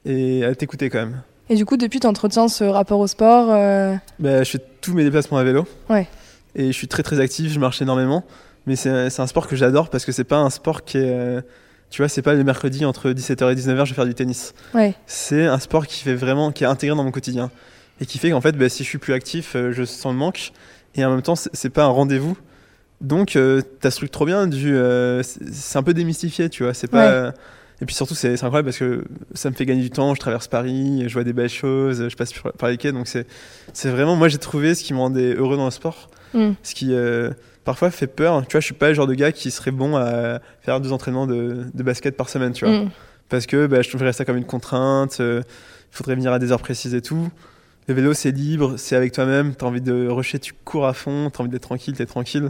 et 0.05 0.45
à 0.45 0.55
t'écouter 0.55 0.89
quand 0.89 0.99
même. 0.99 1.21
Et 1.49 1.55
du 1.55 1.65
coup, 1.65 1.77
depuis, 1.77 1.99
tu 1.99 2.07
entretiens 2.07 2.47
ce 2.47 2.63
rapport 2.63 2.99
au 2.99 3.07
sport. 3.07 3.47
euh, 3.51 3.95
Bah, 4.19 4.43
je 4.43 4.49
fais 4.51 4.61
tous 4.81 4.93
mes 4.93 5.03
déplacements 5.03 5.37
à 5.37 5.43
vélo. 5.43 5.65
Ouais. 5.89 6.07
Et 6.55 6.67
je 6.67 6.71
suis 6.71 6.87
très 6.87 7.03
très 7.03 7.19
actif, 7.19 7.51
je 7.51 7.59
marche 7.59 7.81
énormément. 7.81 8.23
Mais 8.65 8.75
c'est 8.75 8.89
un 9.19 9.27
sport 9.27 9.47
que 9.47 9.55
j'adore 9.55 9.89
parce 9.89 10.05
que 10.05 10.11
c'est 10.11 10.23
pas 10.23 10.37
un 10.37 10.49
sport 10.49 10.83
qui 10.85 10.97
est. 10.97 11.03
euh, 11.05 11.41
Tu 11.91 12.01
vois, 12.01 12.09
c'est 12.09 12.23
pas 12.23 12.33
le 12.33 12.43
mercredi 12.43 12.83
entre 12.83 13.11
17h 13.11 13.51
et 13.51 13.55
19h, 13.55 13.85
je 13.85 13.91
vais 13.91 13.95
faire 13.95 14.05
du 14.05 14.15
tennis. 14.15 14.53
Ouais. 14.73 14.95
C'est 15.05 15.45
un 15.45 15.59
sport 15.59 15.85
qui 15.85 16.01
fait 16.03 16.15
vraiment, 16.15 16.51
qui 16.51 16.63
est 16.63 16.67
intégré 16.67 16.95
dans 16.97 17.03
mon 17.03 17.11
quotidien. 17.11 17.51
Et 18.01 18.05
qui 18.07 18.17
fait 18.17 18.31
qu'en 18.31 18.41
fait, 18.41 18.53
bah, 18.57 18.67
si 18.67 18.83
je 18.83 18.89
suis 18.89 18.97
plus 18.97 19.13
actif, 19.13 19.55
euh, 19.55 19.71
je 19.71 19.83
sens 19.83 20.11
le 20.11 20.17
manque. 20.17 20.51
Et 20.95 21.05
en 21.05 21.11
même 21.11 21.21
temps, 21.21 21.35
c'est 21.35 21.69
pas 21.69 21.83
un 21.83 21.89
rendez-vous. 21.89 22.35
Donc, 23.01 23.35
euh, 23.35 23.61
t'as 23.81 23.91
ce 23.91 23.97
truc 23.97 24.09
trop 24.09 24.25
bien 24.25 24.47
du. 24.47 24.75
euh, 24.75 25.21
c'est 25.23 25.77
un 25.77 25.83
peu 25.83 25.93
démystifié, 25.93 26.49
tu 26.49 26.63
vois. 26.63 26.73
C'est 26.73 26.87
pas. 26.87 27.33
Et 27.81 27.85
puis 27.85 27.93
surtout, 27.95 28.15
c'est 28.15 28.31
incroyable 28.31 28.65
parce 28.67 28.77
que 28.77 29.03
ça 29.33 29.49
me 29.49 29.55
fait 29.55 29.65
gagner 29.65 29.81
du 29.81 29.89
temps. 29.89 30.13
Je 30.15 30.19
traverse 30.19 30.47
Paris, 30.47 31.03
je 31.07 31.13
vois 31.13 31.23
des 31.25 31.33
belles 31.33 31.49
choses, 31.49 32.07
je 32.07 32.15
passe 32.15 32.31
par- 32.57 32.69
les 32.69 32.77
quais. 32.77 32.91
Donc, 32.93 33.07
c'est 33.07 33.89
vraiment. 33.89 34.15
Moi, 34.15 34.29
j'ai 34.29 34.37
trouvé 34.37 34.75
ce 34.75 34.83
qui 34.83 34.93
me 34.93 34.99
rendait 34.99 35.33
heureux 35.33 35.57
dans 35.57 35.65
le 35.65 35.71
sport. 35.71 36.09
Hmm. 36.33 36.51
Ce 36.63 36.73
qui 36.73 36.93
euh, 36.93 37.31
parfois 37.65 37.91
fait 37.91 38.07
peur. 38.07 38.45
Tu 38.47 38.53
vois, 38.53 38.61
je 38.61 38.65
suis 38.65 38.73
pas 38.73 38.89
le 38.89 38.93
genre 38.93 39.07
de 39.07 39.13
gars 39.13 39.31
qui 39.31 39.51
serait 39.51 39.71
bon 39.71 39.95
à 39.97 40.39
faire 40.61 40.79
deux 40.79 40.91
entraînements 40.93 41.27
de, 41.27 41.65
de 41.73 41.83
basket 41.83 42.15
par 42.15 42.29
semaine, 42.29 42.53
tu 42.53 42.65
vois. 42.65 42.79
Mm. 42.85 42.91
Parce 43.29 43.45
que 43.45 43.67
bah, 43.67 43.81
je 43.81 43.89
trouverais 43.89 44.13
ça 44.13 44.23
comme 44.23 44.37
une 44.37 44.45
contrainte. 44.45 45.17
euh, 45.19 45.41
Il 45.91 45.95
faudrait 45.97 46.15
venir 46.15 46.31
à 46.31 46.39
des 46.39 46.51
heures 46.51 46.61
précises 46.61 46.93
et 46.93 47.01
tout. 47.01 47.29
Le 47.87 47.93
vélo, 47.93 48.13
c'est 48.13 48.31
libre, 48.31 48.75
c'est 48.77 48.95
avec 48.95 49.11
toi-même. 49.11 49.53
T'as 49.55 49.65
envie 49.65 49.81
de 49.81 50.07
rusher, 50.07 50.39
tu 50.39 50.53
cours 50.63 50.85
à 50.87 50.93
fond. 50.93 51.29
T'as 51.31 51.41
envie 51.41 51.49
d'être 51.49 51.63
tranquille, 51.63 51.93
t'es 51.95 52.05
tranquille. 52.05 52.49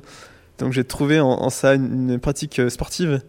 Donc 0.60 0.72
j'ai 0.74 0.83
trouvé 0.83 1.19
en, 1.19 1.27
en 1.30 1.50
ça 1.50 1.74
une, 1.75 2.12
une 2.12 2.19
pratique 2.19 2.60
euh, 2.60 2.69
sportive 2.69 3.22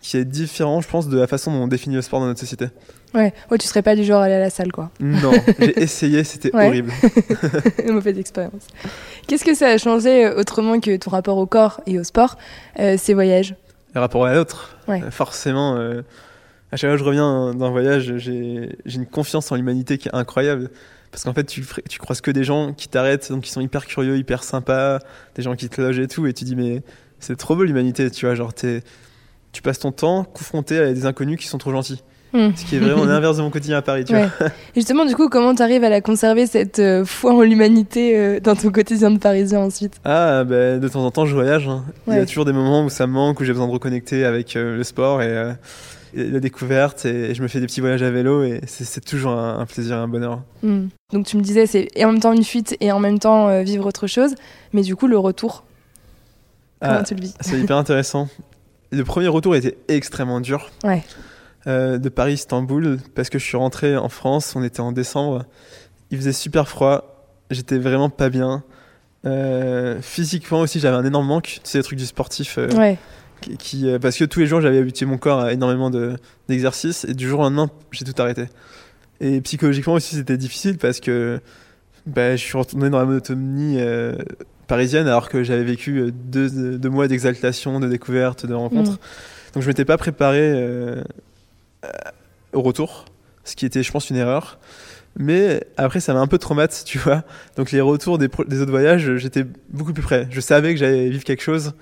qui 0.00 0.16
est 0.16 0.24
différente, 0.24 0.82
je 0.82 0.88
pense, 0.88 1.08
de 1.08 1.18
la 1.18 1.26
façon 1.26 1.52
dont 1.52 1.64
on 1.64 1.68
définit 1.68 1.96
le 1.96 2.02
sport 2.02 2.20
dans 2.20 2.26
notre 2.26 2.40
société. 2.40 2.66
Ouais. 3.12 3.34
ouais, 3.50 3.58
tu 3.58 3.66
serais 3.66 3.82
pas 3.82 3.96
du 3.96 4.04
genre 4.04 4.22
à 4.22 4.24
aller 4.26 4.34
à 4.34 4.38
la 4.38 4.50
salle, 4.50 4.72
quoi. 4.72 4.90
Non, 5.00 5.32
j'ai 5.58 5.82
essayé, 5.82 6.24
c'était 6.24 6.54
horrible. 6.54 6.92
Mauvaise 7.88 8.18
expérience. 8.18 8.66
Qu'est-ce 9.26 9.44
que 9.44 9.54
ça 9.54 9.66
a 9.68 9.78
changé 9.78 10.26
euh, 10.26 10.38
autrement 10.40 10.80
que 10.80 10.96
ton 10.96 11.10
rapport 11.10 11.36
au 11.38 11.46
corps 11.46 11.80
et 11.86 11.98
au 11.98 12.04
sport, 12.04 12.38
euh, 12.78 12.96
ces 12.98 13.14
voyages? 13.14 13.54
Le 13.94 14.00
rapport 14.00 14.24
à 14.26 14.34
l'autre, 14.34 14.76
Ouais. 14.88 15.02
euh, 15.02 15.10
forcément. 15.10 15.76
euh, 15.76 16.02
à 16.72 16.76
chaque 16.76 16.88
fois 16.88 16.96
que 16.96 17.00
je 17.02 17.04
reviens 17.04 17.52
d'un 17.54 17.70
voyage, 17.70 18.14
j'ai 18.18 18.70
une 18.86 19.06
confiance 19.06 19.50
en 19.50 19.56
l'humanité 19.56 19.98
qui 19.98 20.08
est 20.08 20.14
incroyable. 20.14 20.70
Parce 21.10 21.24
qu'en 21.24 21.34
fait, 21.34 21.42
tu, 21.44 21.64
tu 21.88 21.98
croises 21.98 22.20
que 22.20 22.30
des 22.30 22.44
gens 22.44 22.72
qui 22.72 22.86
t'arrêtent, 22.86 23.32
donc 23.32 23.42
qui 23.42 23.50
sont 23.50 23.60
hyper 23.60 23.84
curieux, 23.86 24.16
hyper 24.16 24.44
sympas, 24.44 25.00
des 25.34 25.42
gens 25.42 25.56
qui 25.56 25.68
te 25.68 25.80
logent 25.80 25.98
et 25.98 26.06
tout, 26.06 26.26
et 26.28 26.32
tu 26.32 26.44
dis, 26.44 26.54
mais 26.54 26.82
c'est 27.18 27.36
trop 27.36 27.56
beau 27.56 27.64
l'humanité, 27.64 28.08
tu 28.12 28.26
vois. 28.26 28.36
Genre, 28.36 28.54
t'es- 28.54 28.82
tu 29.52 29.62
passes 29.62 29.78
ton 29.78 29.92
temps 29.92 30.24
confronté 30.24 30.78
à 30.78 30.92
des 30.92 31.06
inconnus 31.06 31.38
qui 31.38 31.46
sont 31.46 31.58
trop 31.58 31.72
gentils. 31.72 32.02
Hmm. 32.32 32.50
Ce 32.54 32.64
qui 32.64 32.76
est 32.76 32.78
vraiment 32.78 33.04
l'inverse 33.06 33.38
de 33.38 33.42
mon 33.42 33.50
quotidien 33.50 33.78
à 33.78 33.82
Paris, 33.82 34.04
tu 34.04 34.12
Ouais. 34.12 34.28
vois. 34.38 34.46
Et 34.48 34.52
justement, 34.76 35.04
du 35.04 35.16
coup, 35.16 35.28
comment 35.28 35.52
tu 35.52 35.62
arrives 35.62 35.82
à 35.82 35.88
la 35.88 36.00
conserver, 36.00 36.46
cette 36.46 36.78
euh, 36.78 37.04
foi 37.04 37.32
en 37.32 37.40
l'humanité 37.42 38.16
euh, 38.16 38.38
dans 38.38 38.54
ton 38.54 38.70
quotidien 38.70 39.10
de 39.10 39.18
Parisien 39.18 39.58
ensuite? 39.60 39.94
Ah, 40.04 40.44
ben, 40.44 40.78
de 40.78 40.88
temps 40.88 41.04
en 41.04 41.10
temps, 41.10 41.26
je 41.26 41.34
voyage. 41.34 41.66
hein. 41.66 41.84
Il 42.06 42.14
y 42.14 42.18
a 42.18 42.26
toujours 42.26 42.44
des 42.44 42.52
moments 42.52 42.84
où 42.84 42.88
ça 42.88 43.08
me 43.08 43.12
manque, 43.12 43.40
où 43.40 43.44
j'ai 43.44 43.52
besoin 43.52 43.66
de 43.66 43.72
reconnecter 43.72 44.24
avec 44.24 44.54
euh, 44.54 44.76
le 44.76 44.84
sport 44.84 45.22
et, 45.22 45.54
et 46.14 46.30
la 46.30 46.38
découverte, 46.38 47.04
et, 47.04 47.30
et 47.30 47.34
je 47.34 47.42
me 47.42 47.48
fais 47.48 47.58
des 47.58 47.66
petits 47.66 47.80
voyages 47.80 48.02
à 48.04 48.10
vélo, 48.12 48.44
et 48.44 48.60
c'est 48.68 49.04
toujours 49.04 49.32
un, 49.32 49.58
un 49.58 49.66
plaisir, 49.66 49.96
un 49.96 50.06
bonheur. 50.06 50.42
Hmm. 50.62 50.86
Donc 51.12 51.26
tu 51.26 51.36
me 51.36 51.42
disais, 51.42 51.66
c'est 51.66 51.88
et 51.96 52.04
en 52.04 52.12
même 52.12 52.20
temps 52.20 52.32
une 52.32 52.44
fuite 52.44 52.76
et 52.78 52.92
en 52.92 53.00
même 53.00 53.18
temps 53.18 53.60
vivre 53.64 53.86
autre 53.86 54.06
chose, 54.06 54.36
mais 54.72 54.82
du 54.82 54.94
coup, 54.94 55.08
le 55.08 55.18
retour, 55.18 55.64
comment 56.80 56.98
Ah, 57.00 57.02
tu 57.02 57.16
le 57.16 57.22
vis? 57.22 57.34
c'est 57.40 57.58
hyper 57.58 57.76
intéressant. 57.76 58.28
Le 58.92 59.04
premier 59.04 59.28
retour 59.28 59.54
était 59.56 59.76
extrêmement 59.88 60.40
dur. 60.40 60.70
Ouais. 60.84 61.02
Euh, 61.66 61.98
de 61.98 62.08
Paris 62.08 62.34
Istanbul 62.34 62.98
parce 63.14 63.28
que 63.28 63.38
je 63.38 63.44
suis 63.44 63.56
rentré 63.58 63.96
en 63.96 64.08
France, 64.08 64.54
on 64.56 64.62
était 64.64 64.80
en 64.80 64.92
décembre, 64.92 65.44
il 66.10 66.16
faisait 66.16 66.32
super 66.32 66.66
froid, 66.68 67.26
j'étais 67.50 67.76
vraiment 67.78 68.08
pas 68.08 68.30
bien. 68.30 68.64
Euh, 69.26 69.98
physiquement 70.00 70.60
aussi 70.60 70.80
j'avais 70.80 70.96
un 70.96 71.04
énorme 71.04 71.26
manque, 71.26 71.60
tu 71.62 71.70
sais 71.70 71.76
les 71.78 71.84
trucs 71.84 71.98
du 71.98 72.06
sportif 72.06 72.56
euh, 72.56 72.68
Ouais. 72.70 72.96
qui, 73.42 73.58
qui, 73.58 73.98
parce 74.00 74.16
que 74.16 74.24
tous 74.24 74.40
les 74.40 74.46
jours 74.46 74.62
j'avais 74.62 74.78
habitué 74.78 75.04
mon 75.04 75.18
corps 75.18 75.40
à 75.40 75.52
énormément 75.52 75.90
de- 75.90 76.16
d'exercices 76.48 77.04
et 77.04 77.12
du 77.12 77.28
jour 77.28 77.40
au 77.40 77.42
lendemain 77.42 77.68
j'ai 77.92 78.06
tout 78.06 78.14
arrêté. 78.22 78.46
Et 79.20 79.42
psychologiquement 79.42 79.92
aussi 79.92 80.14
c'était 80.16 80.38
difficile 80.38 80.78
parce 80.78 80.98
que 81.00 81.40
bah, 82.06 82.34
je 82.36 82.42
suis 82.42 82.56
retourné 82.56 82.88
dans 82.88 82.98
la 82.98 83.04
monotonie 83.04 83.76
parisienne 84.70 85.06
alors 85.08 85.28
que 85.28 85.42
j'avais 85.42 85.64
vécu 85.64 85.98
euh, 85.98 86.10
deux, 86.12 86.78
deux 86.78 86.88
mois 86.88 87.08
d'exaltation, 87.08 87.80
de 87.80 87.88
découverte, 87.88 88.46
de 88.46 88.54
rencontres. 88.54 88.92
Mm. 88.92 88.98
Donc 89.54 89.62
je 89.64 89.68
m'étais 89.68 89.84
pas 89.84 89.98
préparé 89.98 90.40
euh, 90.40 91.02
au 92.52 92.62
retour, 92.62 93.04
ce 93.44 93.56
qui 93.56 93.66
était 93.66 93.82
je 93.82 93.90
pense 93.90 94.08
une 94.10 94.16
erreur. 94.16 94.58
Mais 95.18 95.64
après 95.76 95.98
ça 95.98 96.14
m'a 96.14 96.20
un 96.20 96.28
peu 96.28 96.38
traumatisé, 96.38 96.84
tu 96.84 96.98
vois. 96.98 97.24
Donc 97.56 97.72
les 97.72 97.80
retours 97.80 98.16
des, 98.16 98.26
autres 98.26 98.70
voyages, 98.70 99.16
j'étais 99.16 99.44
beaucoup 99.70 99.92
plus 99.92 100.04
prêt. 100.04 100.28
Je 100.30 100.40
savais 100.40 100.72
que 100.72 100.78
j'allais 100.78 101.10
vivre 101.10 101.24
quelque 101.24 101.42
chose. 101.42 101.74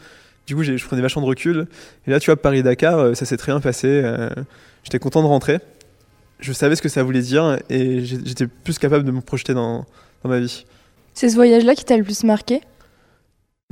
Du 0.47 0.57
coup, 0.57 0.62
je 0.62 0.83
prenais 0.83 1.02
vachement 1.02 1.21
de 1.21 1.26
recul. 1.26 1.66
Et 2.07 2.11
là, 2.11 2.18
tu 2.18 2.30
vois, 2.30 2.40
Paris-Dakar, 2.40 2.99
euh, 2.99 3.14
ça 3.14 3.26
s'est 3.26 3.37
très 3.37 3.52
bien 3.52 3.61
passé. 3.61 3.87
euh, 4.02 4.30
J'étais 4.83 4.99
content 4.99 5.21
de 5.23 5.26
rentrer. 5.26 5.59
je 6.40 6.54
savais 6.54 6.75
ce 6.75 6.80
que 6.80 6.88
ça 6.88 7.02
voulait 7.02 7.21
dire 7.21 7.59
et 7.68 8.02
j'étais 8.02 8.47
plus 8.47 8.78
capable 8.78 9.04
de 9.04 9.11
me 9.11 9.21
projeter 9.21 9.52
dans, 9.52 9.85
dans 10.23 10.30
ma 10.30 10.40
vie. 10.40 10.64
C'est 11.12 11.28
ce 11.28 11.35
voyage-là 11.35 11.75
qui 11.75 11.85
t'a 11.85 11.99
le 11.99 12.04
plus 12.04 12.25
marqué? 12.25 12.62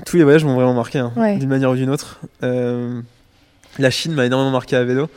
Tous 0.05 0.19
les 0.19 0.25
voyages 0.25 0.45
m'ont 0.45 0.55
vraiment 0.55 0.75
marqué, 0.75 0.99
hein, 0.99 1.11
Ouais. 1.17 1.39
d'une 1.39 1.49
manière 1.49 1.71
ou 1.71 1.75
d'une 1.75 1.89
autre. 1.89 2.21
Euh, 2.43 3.01
la 3.79 3.91
Chine 3.91 4.13
m'a 4.13 4.27
énormément 4.27 4.51
marqué 4.51 4.77
à 4.77 4.85
vélo 4.85 5.09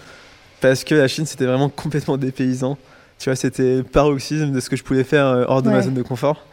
parce 0.62 0.86
que 0.86 0.96
la 0.96 1.10
Chine 1.10 1.26
c'était 1.26 1.46
vraiment 1.46 1.68
complètement 1.68 2.16
dépaysant. 2.16 2.78
Tu 3.18 3.30
vois, 3.30 3.36
c'était 3.36 3.84
paroxysme 3.84 4.52
de 4.54 4.60
ce 4.62 4.70
que 4.70 4.78
je 4.78 4.84
pouvais 4.84 5.04
faire 5.04 5.26
euh, 5.26 5.44
hors 5.50 5.62
de 5.62 5.70
ma 5.70 5.82
zone 5.82 5.96
de 5.96 6.02
confort. 6.02 6.46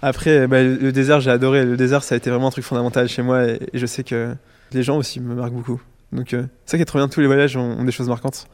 Après, 0.00 0.46
bah, 0.46 0.62
le 0.62 0.76
le 0.76 0.92
désert, 0.92 1.20
j'ai 1.20 1.30
adoré. 1.30 1.66
Le 1.66 1.76
désert, 1.76 2.02
ça 2.02 2.14
a 2.14 2.18
été 2.18 2.30
vraiment 2.30 2.46
un 2.48 2.50
truc 2.50 2.64
fondamental 2.64 3.06
chez 3.08 3.20
moi 3.20 3.44
et, 3.44 3.58
et 3.74 3.78
je 3.78 3.84
sais 3.86 4.02
que 4.02 4.34
les 4.72 4.82
gens 4.82 4.96
aussi 4.96 5.20
me 5.20 5.34
marquent 5.34 5.52
beaucoup. 5.52 5.80
Donc, 6.10 6.32
euh, 6.32 6.44
c'est 6.64 6.72
ça 6.72 6.76
qui 6.78 6.82
est 6.82 6.86
trop 6.86 6.98
bien. 6.98 7.08
Tous 7.08 7.20
les 7.20 7.26
voyages 7.26 7.54
ont, 7.58 7.78
ont 7.78 7.84
des 7.84 7.92
choses 7.92 8.08
marquantes. 8.08 8.46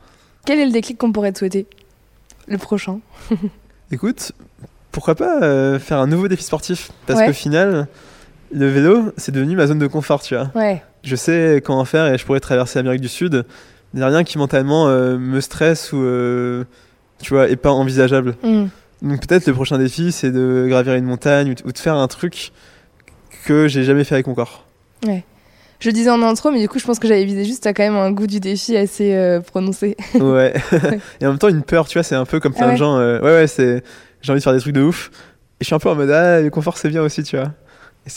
Quel 0.44 0.58
est 0.58 0.66
le 0.66 0.72
déclic 0.72 0.98
qu'on 0.98 1.12
pourrait 1.12 1.30
te 1.32 1.38
souhaiter 1.38 1.66
Le 2.48 2.58
prochain? 2.58 2.98
Écoute, 3.92 4.32
pourquoi 4.90 5.14
pas 5.14 5.40
euh, 5.44 5.78
faire 5.78 5.98
un 5.98 6.08
nouveau 6.08 6.26
défi 6.26 6.42
sportif? 6.42 6.90
Parce 7.06 7.20
Ouais. 7.20 7.26
qu'au 7.26 7.32
final, 7.32 7.86
le 8.52 8.66
vélo, 8.68 9.12
c'est 9.16 9.32
devenu 9.32 9.56
ma 9.56 9.66
zone 9.66 9.78
de 9.78 9.86
confort, 9.86 10.22
tu 10.22 10.34
vois. 10.34 10.50
Ouais. 10.54 10.82
Je 11.04 11.16
sais 11.16 11.62
comment 11.64 11.84
faire 11.84 12.12
et 12.12 12.18
je 12.18 12.24
pourrais 12.24 12.40
traverser 12.40 12.78
l'Amérique 12.78 13.00
du 13.00 13.08
Sud. 13.08 13.44
Il 13.94 13.98
n'y 13.98 14.02
a 14.04 14.08
rien 14.08 14.24
qui 14.24 14.36
mentalement 14.38 14.88
euh, 14.88 15.16
me 15.18 15.40
stresse 15.40 15.92
ou, 15.92 16.02
euh, 16.02 16.64
tu 17.22 17.32
vois, 17.34 17.48
est 17.48 17.56
pas 17.56 17.70
envisageable. 17.70 18.36
Hmm. 18.42 18.66
Donc 19.02 19.26
peut-être 19.26 19.46
le 19.46 19.52
prochain 19.54 19.78
défi, 19.78 20.12
c'est 20.12 20.30
de 20.30 20.66
gravir 20.68 20.94
une 20.94 21.04
montagne 21.04 21.50
ou 21.50 21.54
de- 21.54 21.62
ou 21.64 21.72
de 21.72 21.78
faire 21.78 21.94
un 21.94 22.08
truc 22.08 22.52
que 23.44 23.68
j'ai 23.68 23.84
jamais 23.84 24.04
fait 24.04 24.14
avec 24.14 24.26
mon 24.26 24.34
corps. 24.34 24.64
Je 25.80 25.88
le 25.88 25.92
disais 25.92 26.10
en 26.10 26.20
intro, 26.22 26.50
mais 26.50 26.60
du 26.60 26.68
coup, 26.68 26.80
je 26.80 26.84
pense 26.84 26.98
que 26.98 27.06
j'avais 27.06 27.24
visé 27.24 27.44
juste, 27.44 27.62
t'as 27.62 27.72
quand 27.72 27.84
même 27.84 27.94
un 27.94 28.10
goût 28.10 28.26
du 28.26 28.40
défi 28.40 28.76
assez 28.76 29.14
euh, 29.14 29.38
prononcé. 29.40 29.96
Ouais. 30.14 30.52
et 31.20 31.26
en 31.26 31.30
même 31.30 31.38
temps, 31.38 31.48
une 31.48 31.62
peur, 31.62 31.86
tu 31.86 31.98
vois, 31.98 32.02
c'est 32.02 32.16
un 32.16 32.24
peu 32.24 32.40
comme 32.40 32.52
plein 32.52 32.64
Ah 32.64 32.68
ouais 32.68 32.72
de 32.74 32.78
gens. 32.78 32.98
ouais, 32.98 33.20
ouais, 33.20 33.46
c'est. 33.46 33.84
J'ai 34.20 34.32
envie 34.32 34.40
de 34.40 34.42
faire 34.42 34.52
des 34.54 34.58
trucs 34.60 34.74
de 34.74 34.82
ouf. 34.82 35.10
Et 35.60 35.62
je 35.62 35.66
suis 35.66 35.74
un 35.76 35.78
peu 35.78 35.88
en 35.88 35.94
mode, 35.94 36.10
ah, 36.10 36.40
le 36.40 36.50
confort, 36.50 36.76
c'est 36.78 36.88
bien 36.88 37.02
aussi, 37.02 37.22
tu 37.22 37.36
vois. 37.36 37.52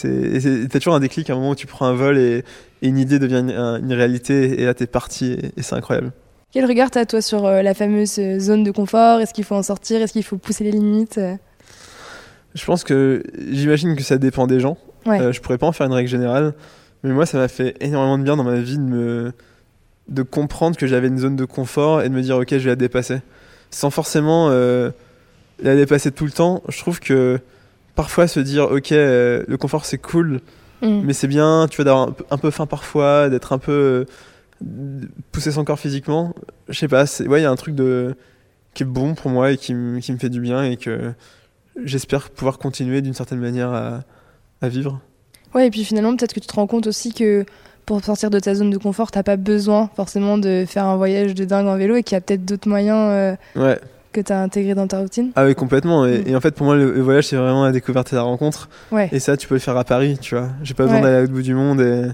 Et 0.06 0.68
t'as 0.70 0.80
toujours 0.80 0.96
un 0.96 1.00
déclic 1.00 1.30
à 1.30 1.34
un 1.34 1.36
moment 1.38 1.52
où 1.52 1.56
tu 1.56 1.68
prends 1.68 1.86
un 1.86 1.94
vol 1.94 2.18
et, 2.18 2.44
et 2.82 2.88
une 2.88 2.98
idée 2.98 3.20
devient 3.20 3.40
une, 3.40 3.52
un- 3.52 3.80
une 3.80 3.94
réalité. 3.94 4.62
Et 4.62 4.66
là, 4.66 4.74
t'es 4.74 4.88
parti 4.88 5.34
et, 5.34 5.52
et 5.58 5.62
c'est 5.62 5.76
incroyable. 5.76 6.12
Quel 6.52 6.66
regard 6.66 6.92
t'as, 6.92 7.06
toi, 7.06 7.22
sur 7.22 7.46
euh, 7.46 7.62
la 7.62 7.74
fameuse 7.74 8.18
euh, 8.20 8.40
zone 8.40 8.64
de 8.64 8.72
confort? 8.72 9.20
Est-ce 9.22 9.34
qu'il 9.34 9.44
faut 9.46 9.56
en 9.56 9.64
sortir? 9.64 10.02
Est-ce 10.02 10.14
qu'il 10.14 10.24
faut 10.24 10.38
pousser 10.38 10.64
les 10.64 10.72
limites? 10.72 11.20
Je 12.54 12.66
pense 12.66 12.84
que 12.84 13.24
j'imagine 13.50 13.96
que 13.96 14.04
ça 14.04 14.18
dépend 14.18 14.48
des 14.48 14.60
gens. 14.60 14.78
Ouais. 15.06 15.22
Euh, 15.22 15.32
je 15.32 15.40
pourrais 15.42 15.58
pas 15.58 15.68
en 15.68 15.72
faire 15.72 15.88
une 15.88 15.94
règle 15.94 16.10
générale, 16.10 16.54
mais 17.04 17.12
moi 17.12 17.26
ça 17.26 17.38
m'a 17.38 17.48
fait 17.48 17.76
énormément 17.80 18.18
de 18.18 18.24
bien 18.24 18.36
dans 18.36 18.44
ma 18.44 18.60
vie 18.60 18.78
de 18.78 18.84
me 18.84 19.32
de 20.10 20.22
comprendre 20.24 20.76
que 20.76 20.86
j'avais 20.86 21.08
une 21.08 21.18
zone 21.18 21.36
de 21.38 21.46
confort 21.46 22.02
et 22.02 22.10
de 22.10 22.14
me 22.14 22.22
dire 22.22 22.36
ok 22.38 22.50
je 22.52 22.58
vais 22.58 22.72
la 22.72 22.76
dépasser, 22.76 23.22
sans 23.70 23.90
forcément 23.90 24.50
euh, 24.52 24.92
la 25.64 25.76
dépasser 25.76 26.12
tout 26.12 26.26
le 26.26 26.32
temps. 26.32 26.62
Je 26.68 26.78
trouve 26.80 27.00
que 27.00 27.40
parfois 27.96 28.28
se 28.28 28.40
dire 28.40 28.72
ok 28.72 28.92
euh, 28.92 29.44
le 29.48 29.58
confort 29.58 29.86
c'est 29.86 29.98
cool, 29.98 30.42
hmm. 30.82 31.02
mais 31.04 31.14
c'est 31.14 31.28
bien 31.28 31.68
tu 31.70 31.78
vois 31.78 31.86
d'avoir 31.86 32.08
un 32.08 32.12
peu, 32.12 32.24
un 32.32 32.38
peu 32.38 32.52
faim 32.52 32.66
parfois, 32.66 33.30
d'être 33.30 33.54
un 33.54 33.58
peu 33.60 34.06
euh, 34.64 35.08
pousser 35.32 35.52
son 35.52 35.64
corps 35.64 35.80
physiquement. 35.80 36.34
Je 36.70 36.78
sais 36.80 36.88
pas, 36.88 37.06
c'est 37.06 37.28
ouais 37.28 37.40
il 37.40 37.44
y 37.44 37.46
a 37.46 37.52
un 37.52 37.56
truc 37.56 37.76
de 37.76 38.16
qui 38.74 38.84
est 38.84 38.86
bon 38.86 39.16
pour 39.16 39.30
moi 39.32 39.52
et 39.52 39.58
qui, 39.58 39.74
me- 39.74 40.00
qui 40.00 40.14
me 40.14 40.18
fait 40.18 40.30
du 40.30 40.40
bien 40.40 40.64
et 40.64 40.78
que 40.78 41.12
j'espère 41.84 42.30
pouvoir 42.30 42.58
continuer 42.58 43.02
d'une 43.02 43.14
certaine 43.14 43.40
manière 43.40 43.72
à, 43.74 44.02
à 44.62 44.70
vivre. 44.70 45.02
Ouais, 45.54 45.68
et 45.68 45.70
puis 45.70 45.84
finalement, 45.84 46.16
peut-être 46.16 46.34
que 46.34 46.40
tu 46.40 46.48
te 46.48 46.54
rends 46.54 46.68
compte 46.68 46.88
aussi 46.88 47.14
que 47.14 47.46
pour 47.86 48.02
sortir 48.06 48.30
de 48.30 48.40
ta 48.40 48.56
zone 48.56 48.70
de 48.70 48.78
confort, 48.78 49.12
t'as 49.12 49.24
pas 49.24 49.36
besoin 49.36 49.90
forcément 49.96 50.38
de 50.38 50.64
faire 50.66 50.86
un 50.86 50.96
voyage 50.96 51.34
de 51.36 51.44
dingue 51.44 51.68
en 51.68 51.76
vélo 51.76 51.96
et 51.98 52.04
qu'il 52.04 52.16
y 52.16 52.18
a 52.18 52.22
peut-être 52.22 52.46
d'autres 52.46 52.70
moyens 52.70 52.98
euh, 53.12 53.36
Ouais, 53.58 53.78
que 54.12 54.22
t'as 54.22 54.42
intégrés 54.44 54.76
dans 54.76 54.88
ta 54.88 55.00
routine? 55.00 55.32
ah 55.36 55.46
oui, 55.46 55.56
complètement. 55.56 56.06
Et, 56.06 56.20
Mm. 56.20 56.28
et 56.28 56.36
en 56.36 56.42
fait, 56.42 56.52
pour 56.52 56.66
moi, 56.66 56.76
le, 56.76 56.92
le 56.94 57.02
voyage, 57.02 57.28
c'est 57.28 57.36
vraiment 57.36 57.64
la 57.66 57.72
découverte 57.72 58.12
et 58.14 58.16
la 58.16 58.22
rencontre. 58.24 58.70
Ouais. 58.92 59.10
Et 59.12 59.20
ça, 59.20 59.38
tu 59.38 59.48
peux 59.48 59.56
le 59.56 59.60
faire 59.60 59.78
à 59.78 59.84
Paris, 59.84 60.18
tu 60.22 60.36
vois. 60.36 60.50
J'ai 60.64 60.74
pas 60.74 60.84
besoin 60.84 60.98
Ouais. 60.98 61.04
d'aller 61.04 61.16
à 61.18 61.22
l'autre 61.22 61.34
bout 61.34 61.42
du 61.42 61.54
monde. 61.54 61.82
Et, 61.82 62.08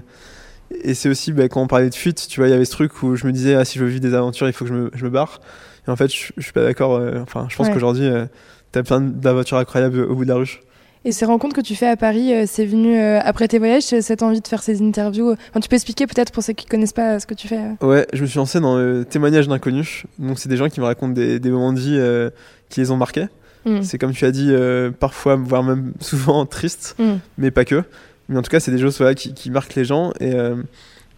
et 0.90 0.94
c'est 0.94 1.08
aussi, 1.08 1.32
bah, 1.32 1.48
quand 1.48 1.62
on 1.62 1.66
parlait 1.66 1.88
de 1.90 1.94
fuite, 1.94 2.26
tu 2.28 2.40
vois, 2.40 2.48
il 2.48 2.50
y 2.50 2.54
avait 2.54 2.64
ce 2.64 2.70
truc 2.72 3.02
où 3.02 3.16
je 3.16 3.26
me 3.26 3.32
disais, 3.32 3.54
ah, 3.54 3.64
si 3.64 3.78
je 3.78 3.84
veux 3.84 3.90
vivre 3.90 4.00
des 4.02 4.14
aventures, 4.14 4.46
il 4.48 4.52
faut 4.52 4.64
que 4.64 4.70
je 4.70 4.74
me, 4.76 4.90
je 4.94 5.04
me 5.04 5.10
barre. 5.10 5.40
Et 5.86 5.90
en 5.90 5.96
fait, 5.96 6.12
je, 6.14 6.32
je 6.36 6.42
suis 6.42 6.52
pas 6.52 6.62
d'accord. 6.62 6.96
euh, 6.96 7.20
enfin, 7.22 7.46
je 7.48 7.56
pense 7.56 7.66
Ouais. 7.68 7.72
qu'aujourd'hui, 7.72 8.06
euh, 8.06 8.26
t'as 8.72 8.82
plein 8.82 9.00
d'aventures 9.00 9.56
incroyables 9.58 10.00
au 10.00 10.14
bout 10.14 10.24
de 10.24 10.28
la 10.28 10.34
rue. 10.36 10.60
Et 11.04 11.12
ces 11.12 11.24
rencontres 11.24 11.54
que 11.54 11.60
tu 11.60 11.74
fais 11.74 11.86
à 11.86 11.96
Paris, 11.96 12.32
euh, 12.34 12.44
c'est 12.46 12.66
venu 12.66 12.98
euh, 12.98 13.20
après 13.22 13.46
tes 13.48 13.58
voyages, 13.58 13.82
cette 13.84 14.22
envie 14.22 14.40
de 14.40 14.48
faire 14.48 14.62
ces 14.62 14.82
interviews 14.82 15.32
Enfin, 15.50 15.60
Tu 15.60 15.68
peux 15.68 15.76
expliquer 15.76 16.06
peut-être 16.06 16.32
pour 16.32 16.42
ceux 16.42 16.52
qui 16.52 16.66
connaissent 16.66 16.92
pas 16.92 17.14
euh, 17.14 17.18
ce 17.18 17.26
que 17.26 17.34
tu 17.34 17.46
fais 17.48 17.58
euh 17.82 17.86
Ouais, 17.86 18.06
je 18.12 18.22
me 18.22 18.26
suis 18.26 18.38
lancé 18.38 18.60
dans 18.60 18.76
le 18.76 19.04
témoignage 19.04 19.46
d'inconnus. 19.48 20.04
Donc, 20.18 20.38
c'est 20.38 20.48
des 20.48 20.56
gens 20.56 20.68
qui 20.68 20.80
me 20.80 20.84
racontent 20.86 21.12
des, 21.12 21.38
des 21.38 21.50
moments 21.50 21.72
de 21.72 21.78
vie 21.78 21.96
euh, 21.96 22.30
qui 22.68 22.80
les 22.80 22.90
ont 22.90 22.96
marqués. 22.96 23.26
Hmm. 23.64 23.82
C'est 23.82 23.98
comme 23.98 24.12
tu 24.12 24.24
as 24.24 24.30
dit, 24.30 24.48
euh, 24.50 24.90
parfois, 24.90 25.36
voire 25.36 25.62
même 25.62 25.92
souvent 26.00 26.44
triste, 26.46 26.96
Hmm. 26.98 27.16
mais 27.38 27.50
pas 27.50 27.64
que. 27.64 27.84
Mais 28.28 28.36
en 28.38 28.42
tout 28.42 28.50
cas, 28.50 28.60
c'est 28.60 28.70
des 28.72 28.78
choses 28.78 28.98
voilà, 28.98 29.14
qui, 29.14 29.32
qui 29.34 29.50
marquent 29.50 29.74
les 29.76 29.84
gens. 29.84 30.12
Et 30.20 30.34
euh, 30.34 30.56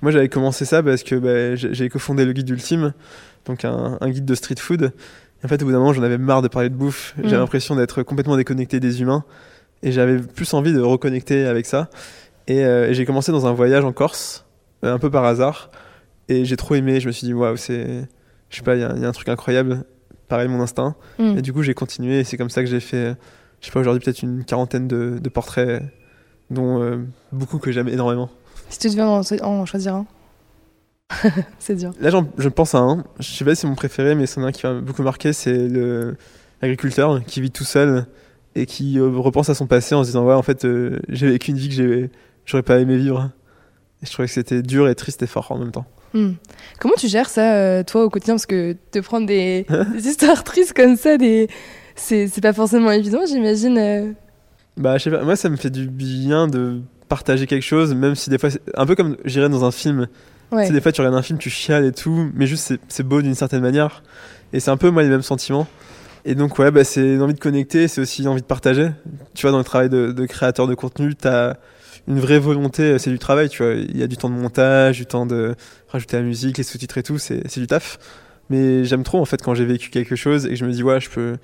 moi, 0.03 0.13
j'avais 0.13 0.29
commencé 0.29 0.65
ça 0.65 0.83
parce 0.83 1.03
que 1.03 1.15
bah, 1.17 1.57
j'ai 1.57 1.89
cofondé 1.89 2.25
le 2.25 2.33
guide 2.33 2.49
ultime, 2.51 2.93
donc 3.47 3.65
un, 3.65 3.99
un 4.01 4.11
guide 4.11 4.25
de 4.27 4.35
street 4.35 4.57
food. 4.59 4.93
Et 5.43 5.47
en 5.47 5.49
fait, 5.49 5.61
au 5.63 5.65
bout 5.65 5.73
d'un 5.73 5.79
moment, 5.79 5.93
j'en 5.95 6.03
avais 6.03 6.19
marre 6.19 6.43
de 6.43 6.49
parler 6.49 6.69
de 6.69 6.75
bouffe. 6.75 7.15
J'avais 7.17 7.37
Mm. 7.37 7.41
l'impression 7.41 7.75
d'être 7.77 8.03
complètement 8.03 8.37
déconnecté 8.37 8.79
des 8.79 9.01
humains. 9.03 9.25
Et 9.83 9.93
j'avais 9.93 10.19
plus 10.19 10.53
envie 10.55 10.73
de 10.73 10.81
reconnecter 10.81 11.47
avec 11.47 11.67
ça. 11.67 11.89
Et, 12.47 12.65
euh, 12.65 12.89
et 12.91 12.95
j'ai 12.95 13.05
commencé 13.07 13.33
dans 13.33 13.47
un 13.47 13.53
voyage 13.53 13.85
en 13.85 13.93
Corse, 13.93 14.45
euh, 14.85 14.93
un 14.95 14.99
peu 14.99 15.11
par 15.11 15.25
hasard. 15.25 15.71
Et 16.29 16.45
j'ai 16.45 16.57
trop 16.57 16.75
aimé. 16.75 17.01
Je 17.01 17.07
me 17.07 17.13
suis 17.13 17.27
dit, 17.27 17.33
waouh, 17.35 17.57
c'est. 17.57 18.07
Je 18.51 18.57
sais 18.57 18.63
pas, 18.63 18.75
il 18.77 18.81
y, 18.81 18.85
a- 18.85 18.93
il 18.97 19.03
y 19.03 19.05
a 19.05 19.09
un 19.09 19.13
truc 19.13 19.29
incroyable. 19.29 19.85
Pareil, 20.29 20.49
mon 20.49 20.61
instinct. 20.61 20.95
Hmm. 21.19 21.39
Et 21.39 21.43
du 21.43 21.53
coup, 21.53 21.63
j'ai 21.63 21.75
continué 21.75 22.21
et 22.21 22.25
c'est 22.25 22.37
comme 22.37 22.51
ça 22.51 22.63
que 22.63 22.69
j'ai 22.69 22.81
fait, 22.81 23.15
je 23.61 23.67
sais 23.67 23.73
pas, 23.73 23.81
aujourd'hui 23.81 24.05
peut-être 24.05 24.23
une 24.23 24.45
quarantaine 24.45 24.87
de, 24.87 25.19
de 25.21 25.29
portraits, 25.29 25.83
dont 26.51 26.81
euh, 26.83 26.99
beaucoup 27.33 27.59
que 27.59 27.73
j'aime 27.73 27.89
énormément. 27.89 28.29
Si 28.69 28.79
tu 28.79 28.89
devais 28.91 29.03
en, 29.03 29.23
en 29.43 29.67
choisir 29.67 29.95
un. 29.97 30.07
c'est 31.59 31.75
dur. 31.75 31.93
Là, 32.01 32.11
je 32.39 32.49
pense 32.49 32.75
à 32.77 32.79
un, 32.79 33.05
je 33.19 33.25
sais 33.29 33.45
pas 33.45 33.55
si 33.57 33.63
c'est 33.63 33.67
mon 33.67 33.75
préféré, 33.75 34.15
mais 34.15 34.27
c'en 34.27 34.43
est 34.43 34.47
un 34.47 34.53
qui 34.53 34.65
m'a 34.67 34.75
beaucoup 34.75 35.03
marqué, 35.03 35.33
c'est 35.33 35.69
l'agriculteur 36.63 37.25
qui 37.25 37.41
vit 37.41 37.51
tout 37.51 37.65
seul 37.65 38.07
et 38.55 38.67
qui 38.67 38.99
euh, 38.99 39.09
repense 39.09 39.49
à 39.49 39.55
son 39.55 39.67
passé 39.67 39.95
en 39.95 40.03
se 40.03 40.09
disant, 40.09 40.25
ouais, 40.25 40.35
en 40.35 40.43
fait, 40.43 40.65
euh, 40.65 40.99
j'ai 41.09 41.29
vécu 41.29 41.51
une 41.51 41.57
vie 41.57 41.69
que 41.69 42.09
j'aurais 42.47 42.63
pas 42.63 42.79
aimé 42.79 42.97
vivre. 42.97 43.31
Et 44.03 44.07
je 44.07 44.13
trouvais 44.13 44.29
que 44.29 44.35
c'était 44.35 44.63
dur 44.63 44.89
et 44.89 44.95
triste 44.95 45.23
et 45.23 45.27
fort 45.27 45.53
en 45.53 45.59
même 45.59 45.73
temps. 45.73 45.85
Hmm. 46.15 46.33
Comment 46.81 46.95
tu 46.99 47.07
gères 47.07 47.29
ça, 47.29 47.55
euh, 47.55 47.83
toi, 47.85 48.05
au 48.05 48.11
quotidien? 48.11 48.35
Parce 48.35 48.47
que 48.47 48.77
te 48.91 48.99
prendre 48.99 49.27
des, 49.27 49.67
des 49.95 50.09
histoires 50.09 50.43
tristes 50.43 50.73
comme 50.73 50.97
ça, 50.97 51.17
des... 51.17 51.49
c'est 51.97 52.41
pas 52.41 52.53
forcément 52.53 52.91
évident, 52.91 53.21
j'imagine. 53.27 54.15
Bah, 54.77 54.99
je 54.99 55.05
sais 55.05 55.11
pas, 55.11 55.23
moi 55.23 55.37
ça 55.37 55.49
me 55.51 55.57
fait 55.57 55.71
du 55.71 55.89
bien 55.89 56.47
de 56.47 56.81
partager 57.09 57.47
quelque 57.47 57.65
chose, 57.65 57.95
même 57.95 58.15
si 58.15 58.31
des 58.31 58.39
fois, 58.39 58.49
un 58.75 58.87
peu 58.87 58.95
comme 58.95 59.17
j'irais 59.25 59.49
dans 59.49 59.65
un 59.65 59.71
film, 59.71 60.09
Ouais. 60.53 60.63
Tu 60.63 60.69
sais, 60.69 60.73
des 60.73 60.81
fois, 60.81 60.93
tu 60.93 61.01
regardes 61.01 61.17
un 61.17 61.23
film, 61.23 61.39
tu 61.39 61.51
chiales 61.51 61.85
et 61.85 61.93
tout, 61.93 62.31
mais 62.35 62.47
juste, 62.47 62.75
c'est 62.89 63.03
beau 63.03 63.23
d'une 63.23 63.35
certaine 63.35 63.61
manière. 63.61 64.03
Et 64.53 64.61
c'est 64.61 64.71
un 64.71 64.77
peu, 64.77 64.91
moi, 64.91 65.03
les 65.03 65.09
mêmes 65.09 65.23
sentiments. 65.23 65.67
Et 66.25 66.35
donc, 66.35 66.59
ouais, 66.59 66.71
bah, 66.71 66.85
c'est 66.85 67.15
une 67.15 67.23
envie 67.23 67.35
de 67.35 67.39
connecter, 67.41 67.89
c'est 67.89 68.01
aussi 68.01 68.23
une 68.23 68.29
envie 68.29 68.43
de 68.43 68.47
partager. 68.47 68.91
Tu 69.35 69.43
vois, 69.43 69.51
dans 69.53 69.59
le 69.59 69.65
travail 69.65 69.89
de, 69.89 70.13
de 70.13 70.27
créateur 70.27 70.67
de 70.67 70.75
contenu, 70.75 71.15
t'as 71.15 71.55
une 72.09 72.19
vraie 72.21 72.39
volonté, 72.39 72.99
c'est 72.99 73.11
du 73.11 73.19
travail, 73.19 73.49
tu 73.49 73.63
vois. 73.63 73.75
Il 73.75 73.97
y 73.97 74.03
a 74.03 74.07
du 74.07 74.17
temps 74.17 74.29
de 74.31 74.35
montage, 74.35 74.99
du 74.99 75.07
temps 75.07 75.27
de 75.27 75.55
rajouter 75.89 76.17
la 76.17 76.23
musique, 76.23 76.59
les 76.59 76.65
sous-titres 76.65 76.99
et 76.99 77.03
tout, 77.03 77.19
c'est 77.19 77.59
du 77.59 77.67
taf. 77.67 77.99
Mais 78.51 78.85
j'aime 78.85 79.03
trop, 79.05 79.21
en 79.21 79.25
fait, 79.25 79.43
quand 79.43 79.55
j'ai 79.55 79.65
vécu 79.65 79.91
quelque 79.91 80.17
chose 80.17 80.47
et 80.47 80.51
que 80.51 80.55
je 80.57 80.65
me 80.65 80.73
dis, 80.73 80.83
ouais, 80.83 81.01
je 81.01 81.09
peux, 81.09 81.37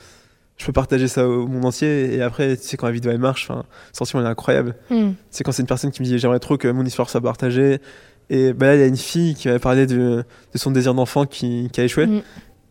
je 0.56 0.66
peux 0.66 0.72
partager 0.72 1.06
ça 1.08 1.28
au 1.28 1.46
monde 1.46 1.64
entier. 1.64 2.14
Et 2.14 2.20
après, 2.22 2.56
tu 2.56 2.64
sais, 2.64 2.76
quand 2.76 2.86
la 2.86 2.92
vidéo, 2.92 3.12
elle 3.12 3.18
marche, 3.18 3.48
enfin, 3.48 3.60
le 3.92 3.96
sentiment, 3.96 4.22
est 4.22 4.26
incroyable 4.26 4.74
Hmm. 4.90 5.12
c'est 5.30 5.44
quand 5.44 5.52
c'est 5.52 5.62
une 5.62 5.68
personne 5.68 5.90
qui 5.90 6.02
me 6.02 6.06
dit 6.06 6.18
j'aimerais 6.18 6.40
trop 6.40 6.56
que 6.56 6.68
mon 6.68 6.84
histoire 6.84 7.08
soit 7.10 7.20
partagée 7.20 7.80
et 8.30 8.52
bah 8.52 8.66
là 8.66 8.74
il 8.74 8.80
y 8.80 8.82
a 8.82 8.86
une 8.86 8.96
fille 8.96 9.34
qui 9.36 9.48
m'a 9.48 9.58
parlé 9.60 9.86
de, 9.86 10.24
de 10.52 10.58
son 10.58 10.70
désir 10.72 10.94
d'enfant 10.94 11.26
qui, 11.26 11.68
qui 11.72 11.80
a 11.80 11.84
échoué 11.84 12.06
Mm. 12.06 12.22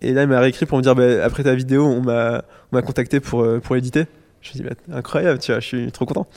Et 0.07 0.13
là 0.13 0.23
il 0.23 0.27
m'a 0.27 0.39
réécrit 0.39 0.65
pour 0.65 0.77
me 0.77 0.83
dire 0.83 0.95
bah, 0.95 1.23
après 1.23 1.43
ta 1.43 1.55
vidéo 1.55 1.85
on 1.85 2.01
m'a 2.01 2.43
on 2.71 2.75
m'a 2.75 2.81
contacté 2.81 3.19
pour 3.19 3.41
euh, 3.43 3.59
pour 3.59 3.75
l'éditer 3.75 4.05
je 4.41 4.49
me 4.51 4.53
dis 4.55 4.63
bah, 4.63 4.75
incroyable 4.97 5.39
tu 5.39 5.51
vois 5.51 5.59
je 5.59 5.67
suis 5.67 5.91
trop 5.91 6.05
content 6.05 6.27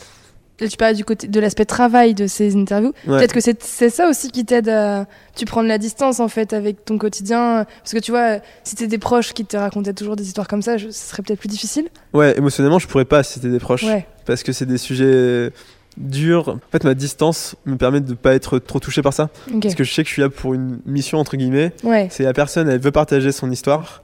Là, 0.61 0.67
tu 0.67 0.77
parles 0.77 0.97
du 0.97 1.05
côté 1.05 1.29
de 1.29 1.39
l'aspect 1.39 1.67
travail 1.67 2.15
de 2.15 2.27
ces 2.27 2.57
interviews. 2.57 2.93
Ouais. 3.07 3.19
Peut-être 3.19 3.33
que 3.33 3.41
c'est 3.41 3.63
c'est 3.63 3.91
ça 3.91 4.09
aussi 4.09 4.33
qui 4.33 4.45
t'aide 4.45 4.69
à 4.69 5.07
tu 5.37 5.45
prends 5.45 5.63
de 5.63 5.69
la 5.69 5.79
distance 5.79 6.19
en 6.19 6.27
fait 6.27 6.53
avec 6.53 6.85
ton 6.85 6.99
quotidien 6.99 7.65
parce 7.79 7.93
que 7.93 8.01
tu 8.01 8.11
vois 8.11 8.39
si 8.65 8.75
t'es 8.75 8.89
des 8.89 8.99
proches 8.99 9.35
qui 9.35 9.45
te 9.45 9.57
racontaient 9.57 9.93
toujours 9.93 10.17
des 10.17 10.25
histoires 10.27 10.49
comme 10.49 10.63
ça, 10.63 10.77
je- 10.77 10.89
ce 10.89 11.11
serait 11.11 11.23
peut-être 11.23 11.39
plus 11.39 11.49
difficile. 11.49 11.87
ouais 12.13 12.37
émotionnellement 12.37 12.81
je 12.81 12.89
pourrais 12.89 13.05
pas 13.05 13.23
si 13.23 13.35
c'était 13.35 13.51
des 13.51 13.61
proches 13.61 13.85
Ouais. 13.85 14.05
parce 14.27 14.43
que 14.43 14.51
c'est 14.51 14.67
des 14.67 14.79
sujets 14.79 15.53
durs 15.99 16.49
en 16.49 16.59
fait 16.73 16.85
ma 16.85 16.95
distance 16.95 17.57
me 17.67 17.77
permet 17.77 18.01
de 18.01 18.15
pas 18.15 18.35
être 18.35 18.59
trop 18.61 18.79
touché 18.79 19.03
par 19.03 19.13
ça 19.13 19.31
parce 19.61 19.75
que 19.75 19.83
je 19.85 19.93
sais 19.93 20.03
que 20.05 20.09
je 20.09 20.13
suis 20.15 20.23
là 20.23 20.31
pour 20.31 20.55
une 20.55 20.79
mission 20.87 21.19
entre 21.19 21.37
guillemets 21.37 21.73
Ouais. 21.83 22.07
C'est 22.11 22.23
la 22.23 22.33
personne, 22.33 22.69
elle 22.69 22.81
veut 22.81 22.93
partager 22.93 23.33
son 23.33 23.51
histoire. 23.51 24.03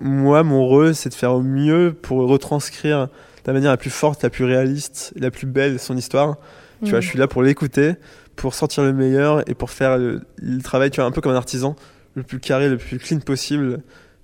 Moi, 0.00 0.42
mon 0.42 0.64
rôle, 0.66 0.94
c'est 0.94 1.08
de 1.10 1.14
faire 1.14 1.32
au 1.32 1.42
mieux 1.42 1.94
pour 2.00 2.26
retranscrire 2.28 3.08
de 3.08 3.10
la 3.46 3.52
manière 3.52 3.70
la 3.72 3.76
plus 3.76 3.90
forte, 3.90 4.22
la 4.22 4.30
plus 4.30 4.44
réaliste, 4.44 5.12
la 5.16 5.30
plus 5.30 5.46
belle 5.46 5.78
son 5.78 5.96
histoire. 5.96 6.36
Tu 6.84 6.90
vois, 6.90 6.98
Hmm. 6.98 7.02
je 7.02 7.08
suis 7.08 7.18
là 7.18 7.26
pour 7.28 7.42
l'écouter, 7.42 7.94
pour 8.36 8.54
sortir 8.54 8.82
le 8.84 8.92
meilleur 8.92 9.48
et 9.48 9.54
pour 9.54 9.70
faire 9.70 9.98
le, 9.98 10.22
le 10.40 10.62
travail, 10.62 10.90
tu 10.90 11.00
vois, 11.00 11.04
un 11.08 11.10
peu 11.12 11.20
comme 11.20 11.32
un 11.32 11.36
artisan, 11.36 11.76
le 12.14 12.22
plus 12.22 12.40
carré, 12.40 12.68
le 12.68 12.78
plus 12.78 12.98
clean 12.98 13.18
possible, 13.20 13.82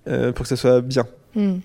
euh, 0.08 0.32
pour 0.32 0.44
que 0.44 0.48
ça 0.48 0.56
soit 0.56 0.80
bien. 0.80 1.04
Hmm. 1.34 1.56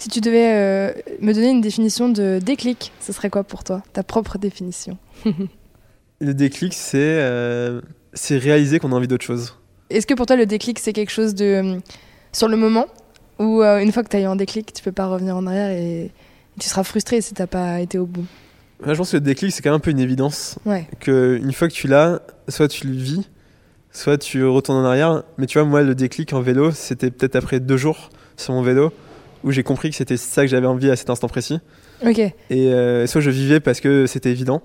Si 0.00 0.08
tu 0.08 0.22
devais 0.22 0.54
euh, 0.54 0.92
me 1.20 1.34
donner 1.34 1.50
une 1.50 1.60
définition 1.60 2.08
de 2.08 2.38
déclic, 2.42 2.90
ce 3.00 3.12
serait 3.12 3.28
quoi 3.28 3.44
pour 3.44 3.64
toi 3.64 3.82
Ta 3.92 4.02
propre 4.02 4.38
définition? 4.38 4.96
Le 6.20 6.32
déclic, 6.32 6.72
c'est 6.72 6.96
euh, 6.98 7.82
réaliser 8.30 8.78
qu'on 8.78 8.92
a 8.92 8.94
envie 8.94 9.08
d'autre 9.08 9.24
chose. 9.24 9.58
Est-ce 9.90 10.06
que 10.06 10.14
pour 10.14 10.24
toi, 10.24 10.36
le 10.36 10.46
déclic, 10.46 10.78
c'est 10.78 10.94
quelque 10.94 11.10
chose 11.10 11.34
de. 11.34 11.44
euh, 11.44 11.78
sur 12.32 12.48
le 12.48 12.56
moment? 12.56 12.86
Ou 13.38 13.62
euh, 13.62 13.78
une 13.78 13.92
fois 13.92 14.02
que 14.02 14.08
tu 14.08 14.16
as 14.16 14.20
eu 14.20 14.24
un 14.24 14.36
déclic, 14.36 14.72
tu 14.72 14.82
peux 14.82 14.92
pas 14.92 15.06
revenir 15.06 15.36
en 15.36 15.46
arrière 15.46 15.70
et 15.70 16.10
tu 16.58 16.66
seras 16.66 16.82
frustré 16.82 17.20
si 17.20 17.34
t'as 17.34 17.46
pas 17.46 17.80
été 17.80 17.98
au 17.98 18.06
bout? 18.06 18.24
Moi, 18.82 18.94
je 18.94 18.98
pense 18.98 19.10
que 19.10 19.16
le 19.18 19.22
déclic, 19.22 19.52
c'est 19.52 19.60
quand 19.60 19.70
même 19.70 19.76
un 19.76 19.80
peu 19.80 19.90
une 19.90 19.98
évidence. 19.98 20.58
Ouais. 20.64 20.86
Que 20.98 21.38
une 21.42 21.52
fois 21.52 21.68
que 21.68 21.74
tu 21.74 21.88
l'as, 21.88 22.20
soit 22.48 22.68
tu 22.68 22.86
le 22.86 22.94
vis, 22.94 23.28
soit 23.92 24.16
tu 24.16 24.46
retournes 24.46 24.78
en 24.78 24.84
arrière. 24.86 25.24
Mais 25.36 25.46
tu 25.46 25.58
vois, 25.58 25.68
moi, 25.68 25.82
le 25.82 25.94
déclic 25.94 26.32
en 26.32 26.40
vélo, 26.40 26.70
c'était 26.70 27.10
peut-être 27.10 27.36
après 27.36 27.60
deux 27.60 27.76
jours 27.76 28.08
sur 28.38 28.54
mon 28.54 28.62
vélo 28.62 28.92
où 29.44 29.50
j'ai 29.50 29.62
compris 29.62 29.90
que 29.90 29.96
c'était 29.96 30.16
ça 30.16 30.42
que 30.42 30.48
j'avais 30.48 30.66
envie 30.66 30.90
à 30.90 30.96
cet 30.96 31.10
instant 31.10 31.28
précis. 31.28 31.58
Ok. 32.06 32.18
Et 32.18 32.32
euh, 32.50 33.06
soit 33.06 33.20
je 33.20 33.30
vivais 33.30 33.60
parce 33.60 33.80
que 33.80 34.06
c'était 34.06 34.30
évident, 34.30 34.62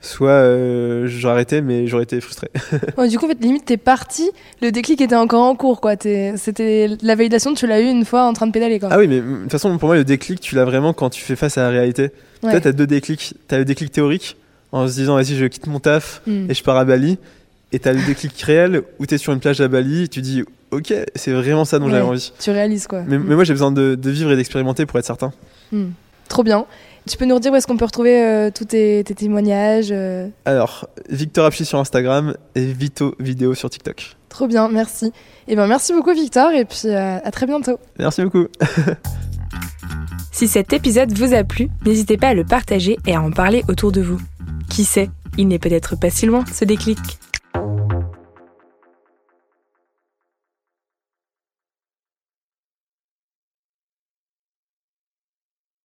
soit 0.00 0.30
euh, 0.30 1.06
j'arrêtais, 1.06 1.60
mais 1.60 1.86
j'aurais 1.86 2.04
été 2.04 2.20
frustré. 2.20 2.48
Ouais, 2.96 3.08
du 3.08 3.18
coup, 3.18 3.26
en 3.26 3.28
fait, 3.28 3.40
limite, 3.40 3.64
t'es 3.64 3.76
parti, 3.76 4.30
le 4.62 4.70
déclic 4.72 5.00
était 5.00 5.14
encore 5.16 5.42
en 5.44 5.54
cours, 5.56 5.80
quoi. 5.80 5.94
C'était 6.00 6.88
la 7.02 7.14
validation, 7.14 7.54
tu 7.54 7.66
l'as 7.66 7.80
eu 7.80 7.86
une 7.90 8.04
fois 8.04 8.24
en 8.24 8.32
train 8.32 8.46
de 8.46 8.52
pédaler, 8.52 8.78
quoi. 8.80 8.88
Ah 8.92 8.98
oui, 8.98 9.06
mais 9.08 9.20
de 9.20 9.42
toute 9.42 9.52
façon, 9.52 9.76
pour 9.78 9.88
moi, 9.88 9.96
le 9.96 10.04
déclic, 10.04 10.40
tu 10.40 10.54
l'as 10.54 10.64
vraiment 10.64 10.92
quand 10.92 11.10
tu 11.10 11.22
fais 11.22 11.36
face 11.36 11.58
à 11.58 11.62
la 11.62 11.70
réalité. 11.70 12.10
Ouais. 12.42 12.50
Toi, 12.52 12.60
t'as 12.60 12.72
deux 12.72 12.86
déclics. 12.86 13.34
T'as 13.48 13.58
le 13.58 13.64
déclic 13.64 13.90
théorique, 13.92 14.36
en 14.72 14.86
se 14.88 14.94
disant, 14.94 15.14
vas-y, 15.16 15.36
je 15.36 15.46
quitte 15.46 15.66
mon 15.66 15.80
taf 15.80 16.22
Hmm. 16.26 16.50
et 16.50 16.54
je 16.54 16.62
pars 16.62 16.76
à 16.76 16.84
Bali. 16.84 17.18
Et 17.72 17.78
t'as 17.78 17.92
le 17.92 18.00
déclic 18.06 18.40
réel 18.40 18.82
où 18.98 19.06
t'es 19.06 19.18
sur 19.18 19.32
une 19.32 19.40
plage 19.40 19.60
à 19.60 19.68
Bali, 19.68 20.04
et 20.04 20.08
tu 20.08 20.22
dis, 20.22 20.42
ok, 20.70 20.94
c'est 21.14 21.32
vraiment 21.32 21.64
ça 21.64 21.78
dont 21.78 21.86
Ouais. 21.86 21.92
j'avais 21.92 22.04
envie. 22.04 22.32
Tu 22.40 22.50
réalises, 22.50 22.86
quoi. 22.86 23.02
Mais, 23.06 23.18
mais 23.18 23.34
moi, 23.34 23.44
j'ai 23.44 23.52
besoin 23.52 23.70
de, 23.72 23.94
de 23.94 24.10
vivre 24.10 24.30
et 24.32 24.36
d'expérimenter 24.36 24.86
pour 24.86 24.98
être 24.98 25.04
certain. 25.04 25.32
Hmm. 25.70 25.88
Trop 26.28 26.42
bien. 26.42 26.66
Tu 27.08 27.16
peux 27.16 27.24
nous 27.24 27.34
redire 27.34 27.52
où 27.52 27.56
est-ce 27.56 27.66
qu'on 27.66 27.76
peut 27.78 27.86
retrouver 27.86 28.22
euh, 28.22 28.50
tous 28.54 28.66
tes, 28.66 29.02
tes 29.04 29.14
témoignages 29.14 29.88
euh, 29.90 30.28
Alors, 30.44 30.88
Victor 31.08 31.46
Apchi 31.46 31.64
sur 31.64 31.78
Instagram 31.78 32.34
et 32.54 32.66
Vito 32.66 33.14
Vidéo 33.18 33.54
sur 33.54 33.70
TikTok. 33.70 34.16
Trop 34.28 34.46
bien, 34.46 34.68
merci. 34.68 35.10
Et 35.46 35.56
ben 35.56 35.66
merci 35.66 35.94
beaucoup, 35.94 36.12
Victor, 36.12 36.50
et 36.52 36.66
puis 36.66 36.82
euh, 36.84 37.18
à 37.24 37.30
très 37.30 37.46
bientôt. 37.46 37.78
Merci 37.98 38.22
beaucoup. 38.22 38.46
Si 40.30 40.46
cet 40.46 40.72
épisode 40.72 41.12
vous 41.12 41.34
a 41.34 41.42
plu, 41.42 41.68
n'hésitez 41.84 42.16
pas 42.16 42.28
à 42.28 42.34
le 42.34 42.44
partager 42.44 42.96
et 43.08 43.14
à 43.16 43.20
en 43.20 43.32
parler 43.32 43.64
autour 43.68 43.90
de 43.90 44.00
vous. 44.00 44.20
Qui 44.70 44.84
sait, 44.84 45.10
il 45.36 45.48
n'est 45.48 45.58
peut-être 45.58 45.98
pas 45.98 46.10
si 46.10 46.26
loin 46.26 46.44
ce 46.52 46.64
déclic. 46.64 46.98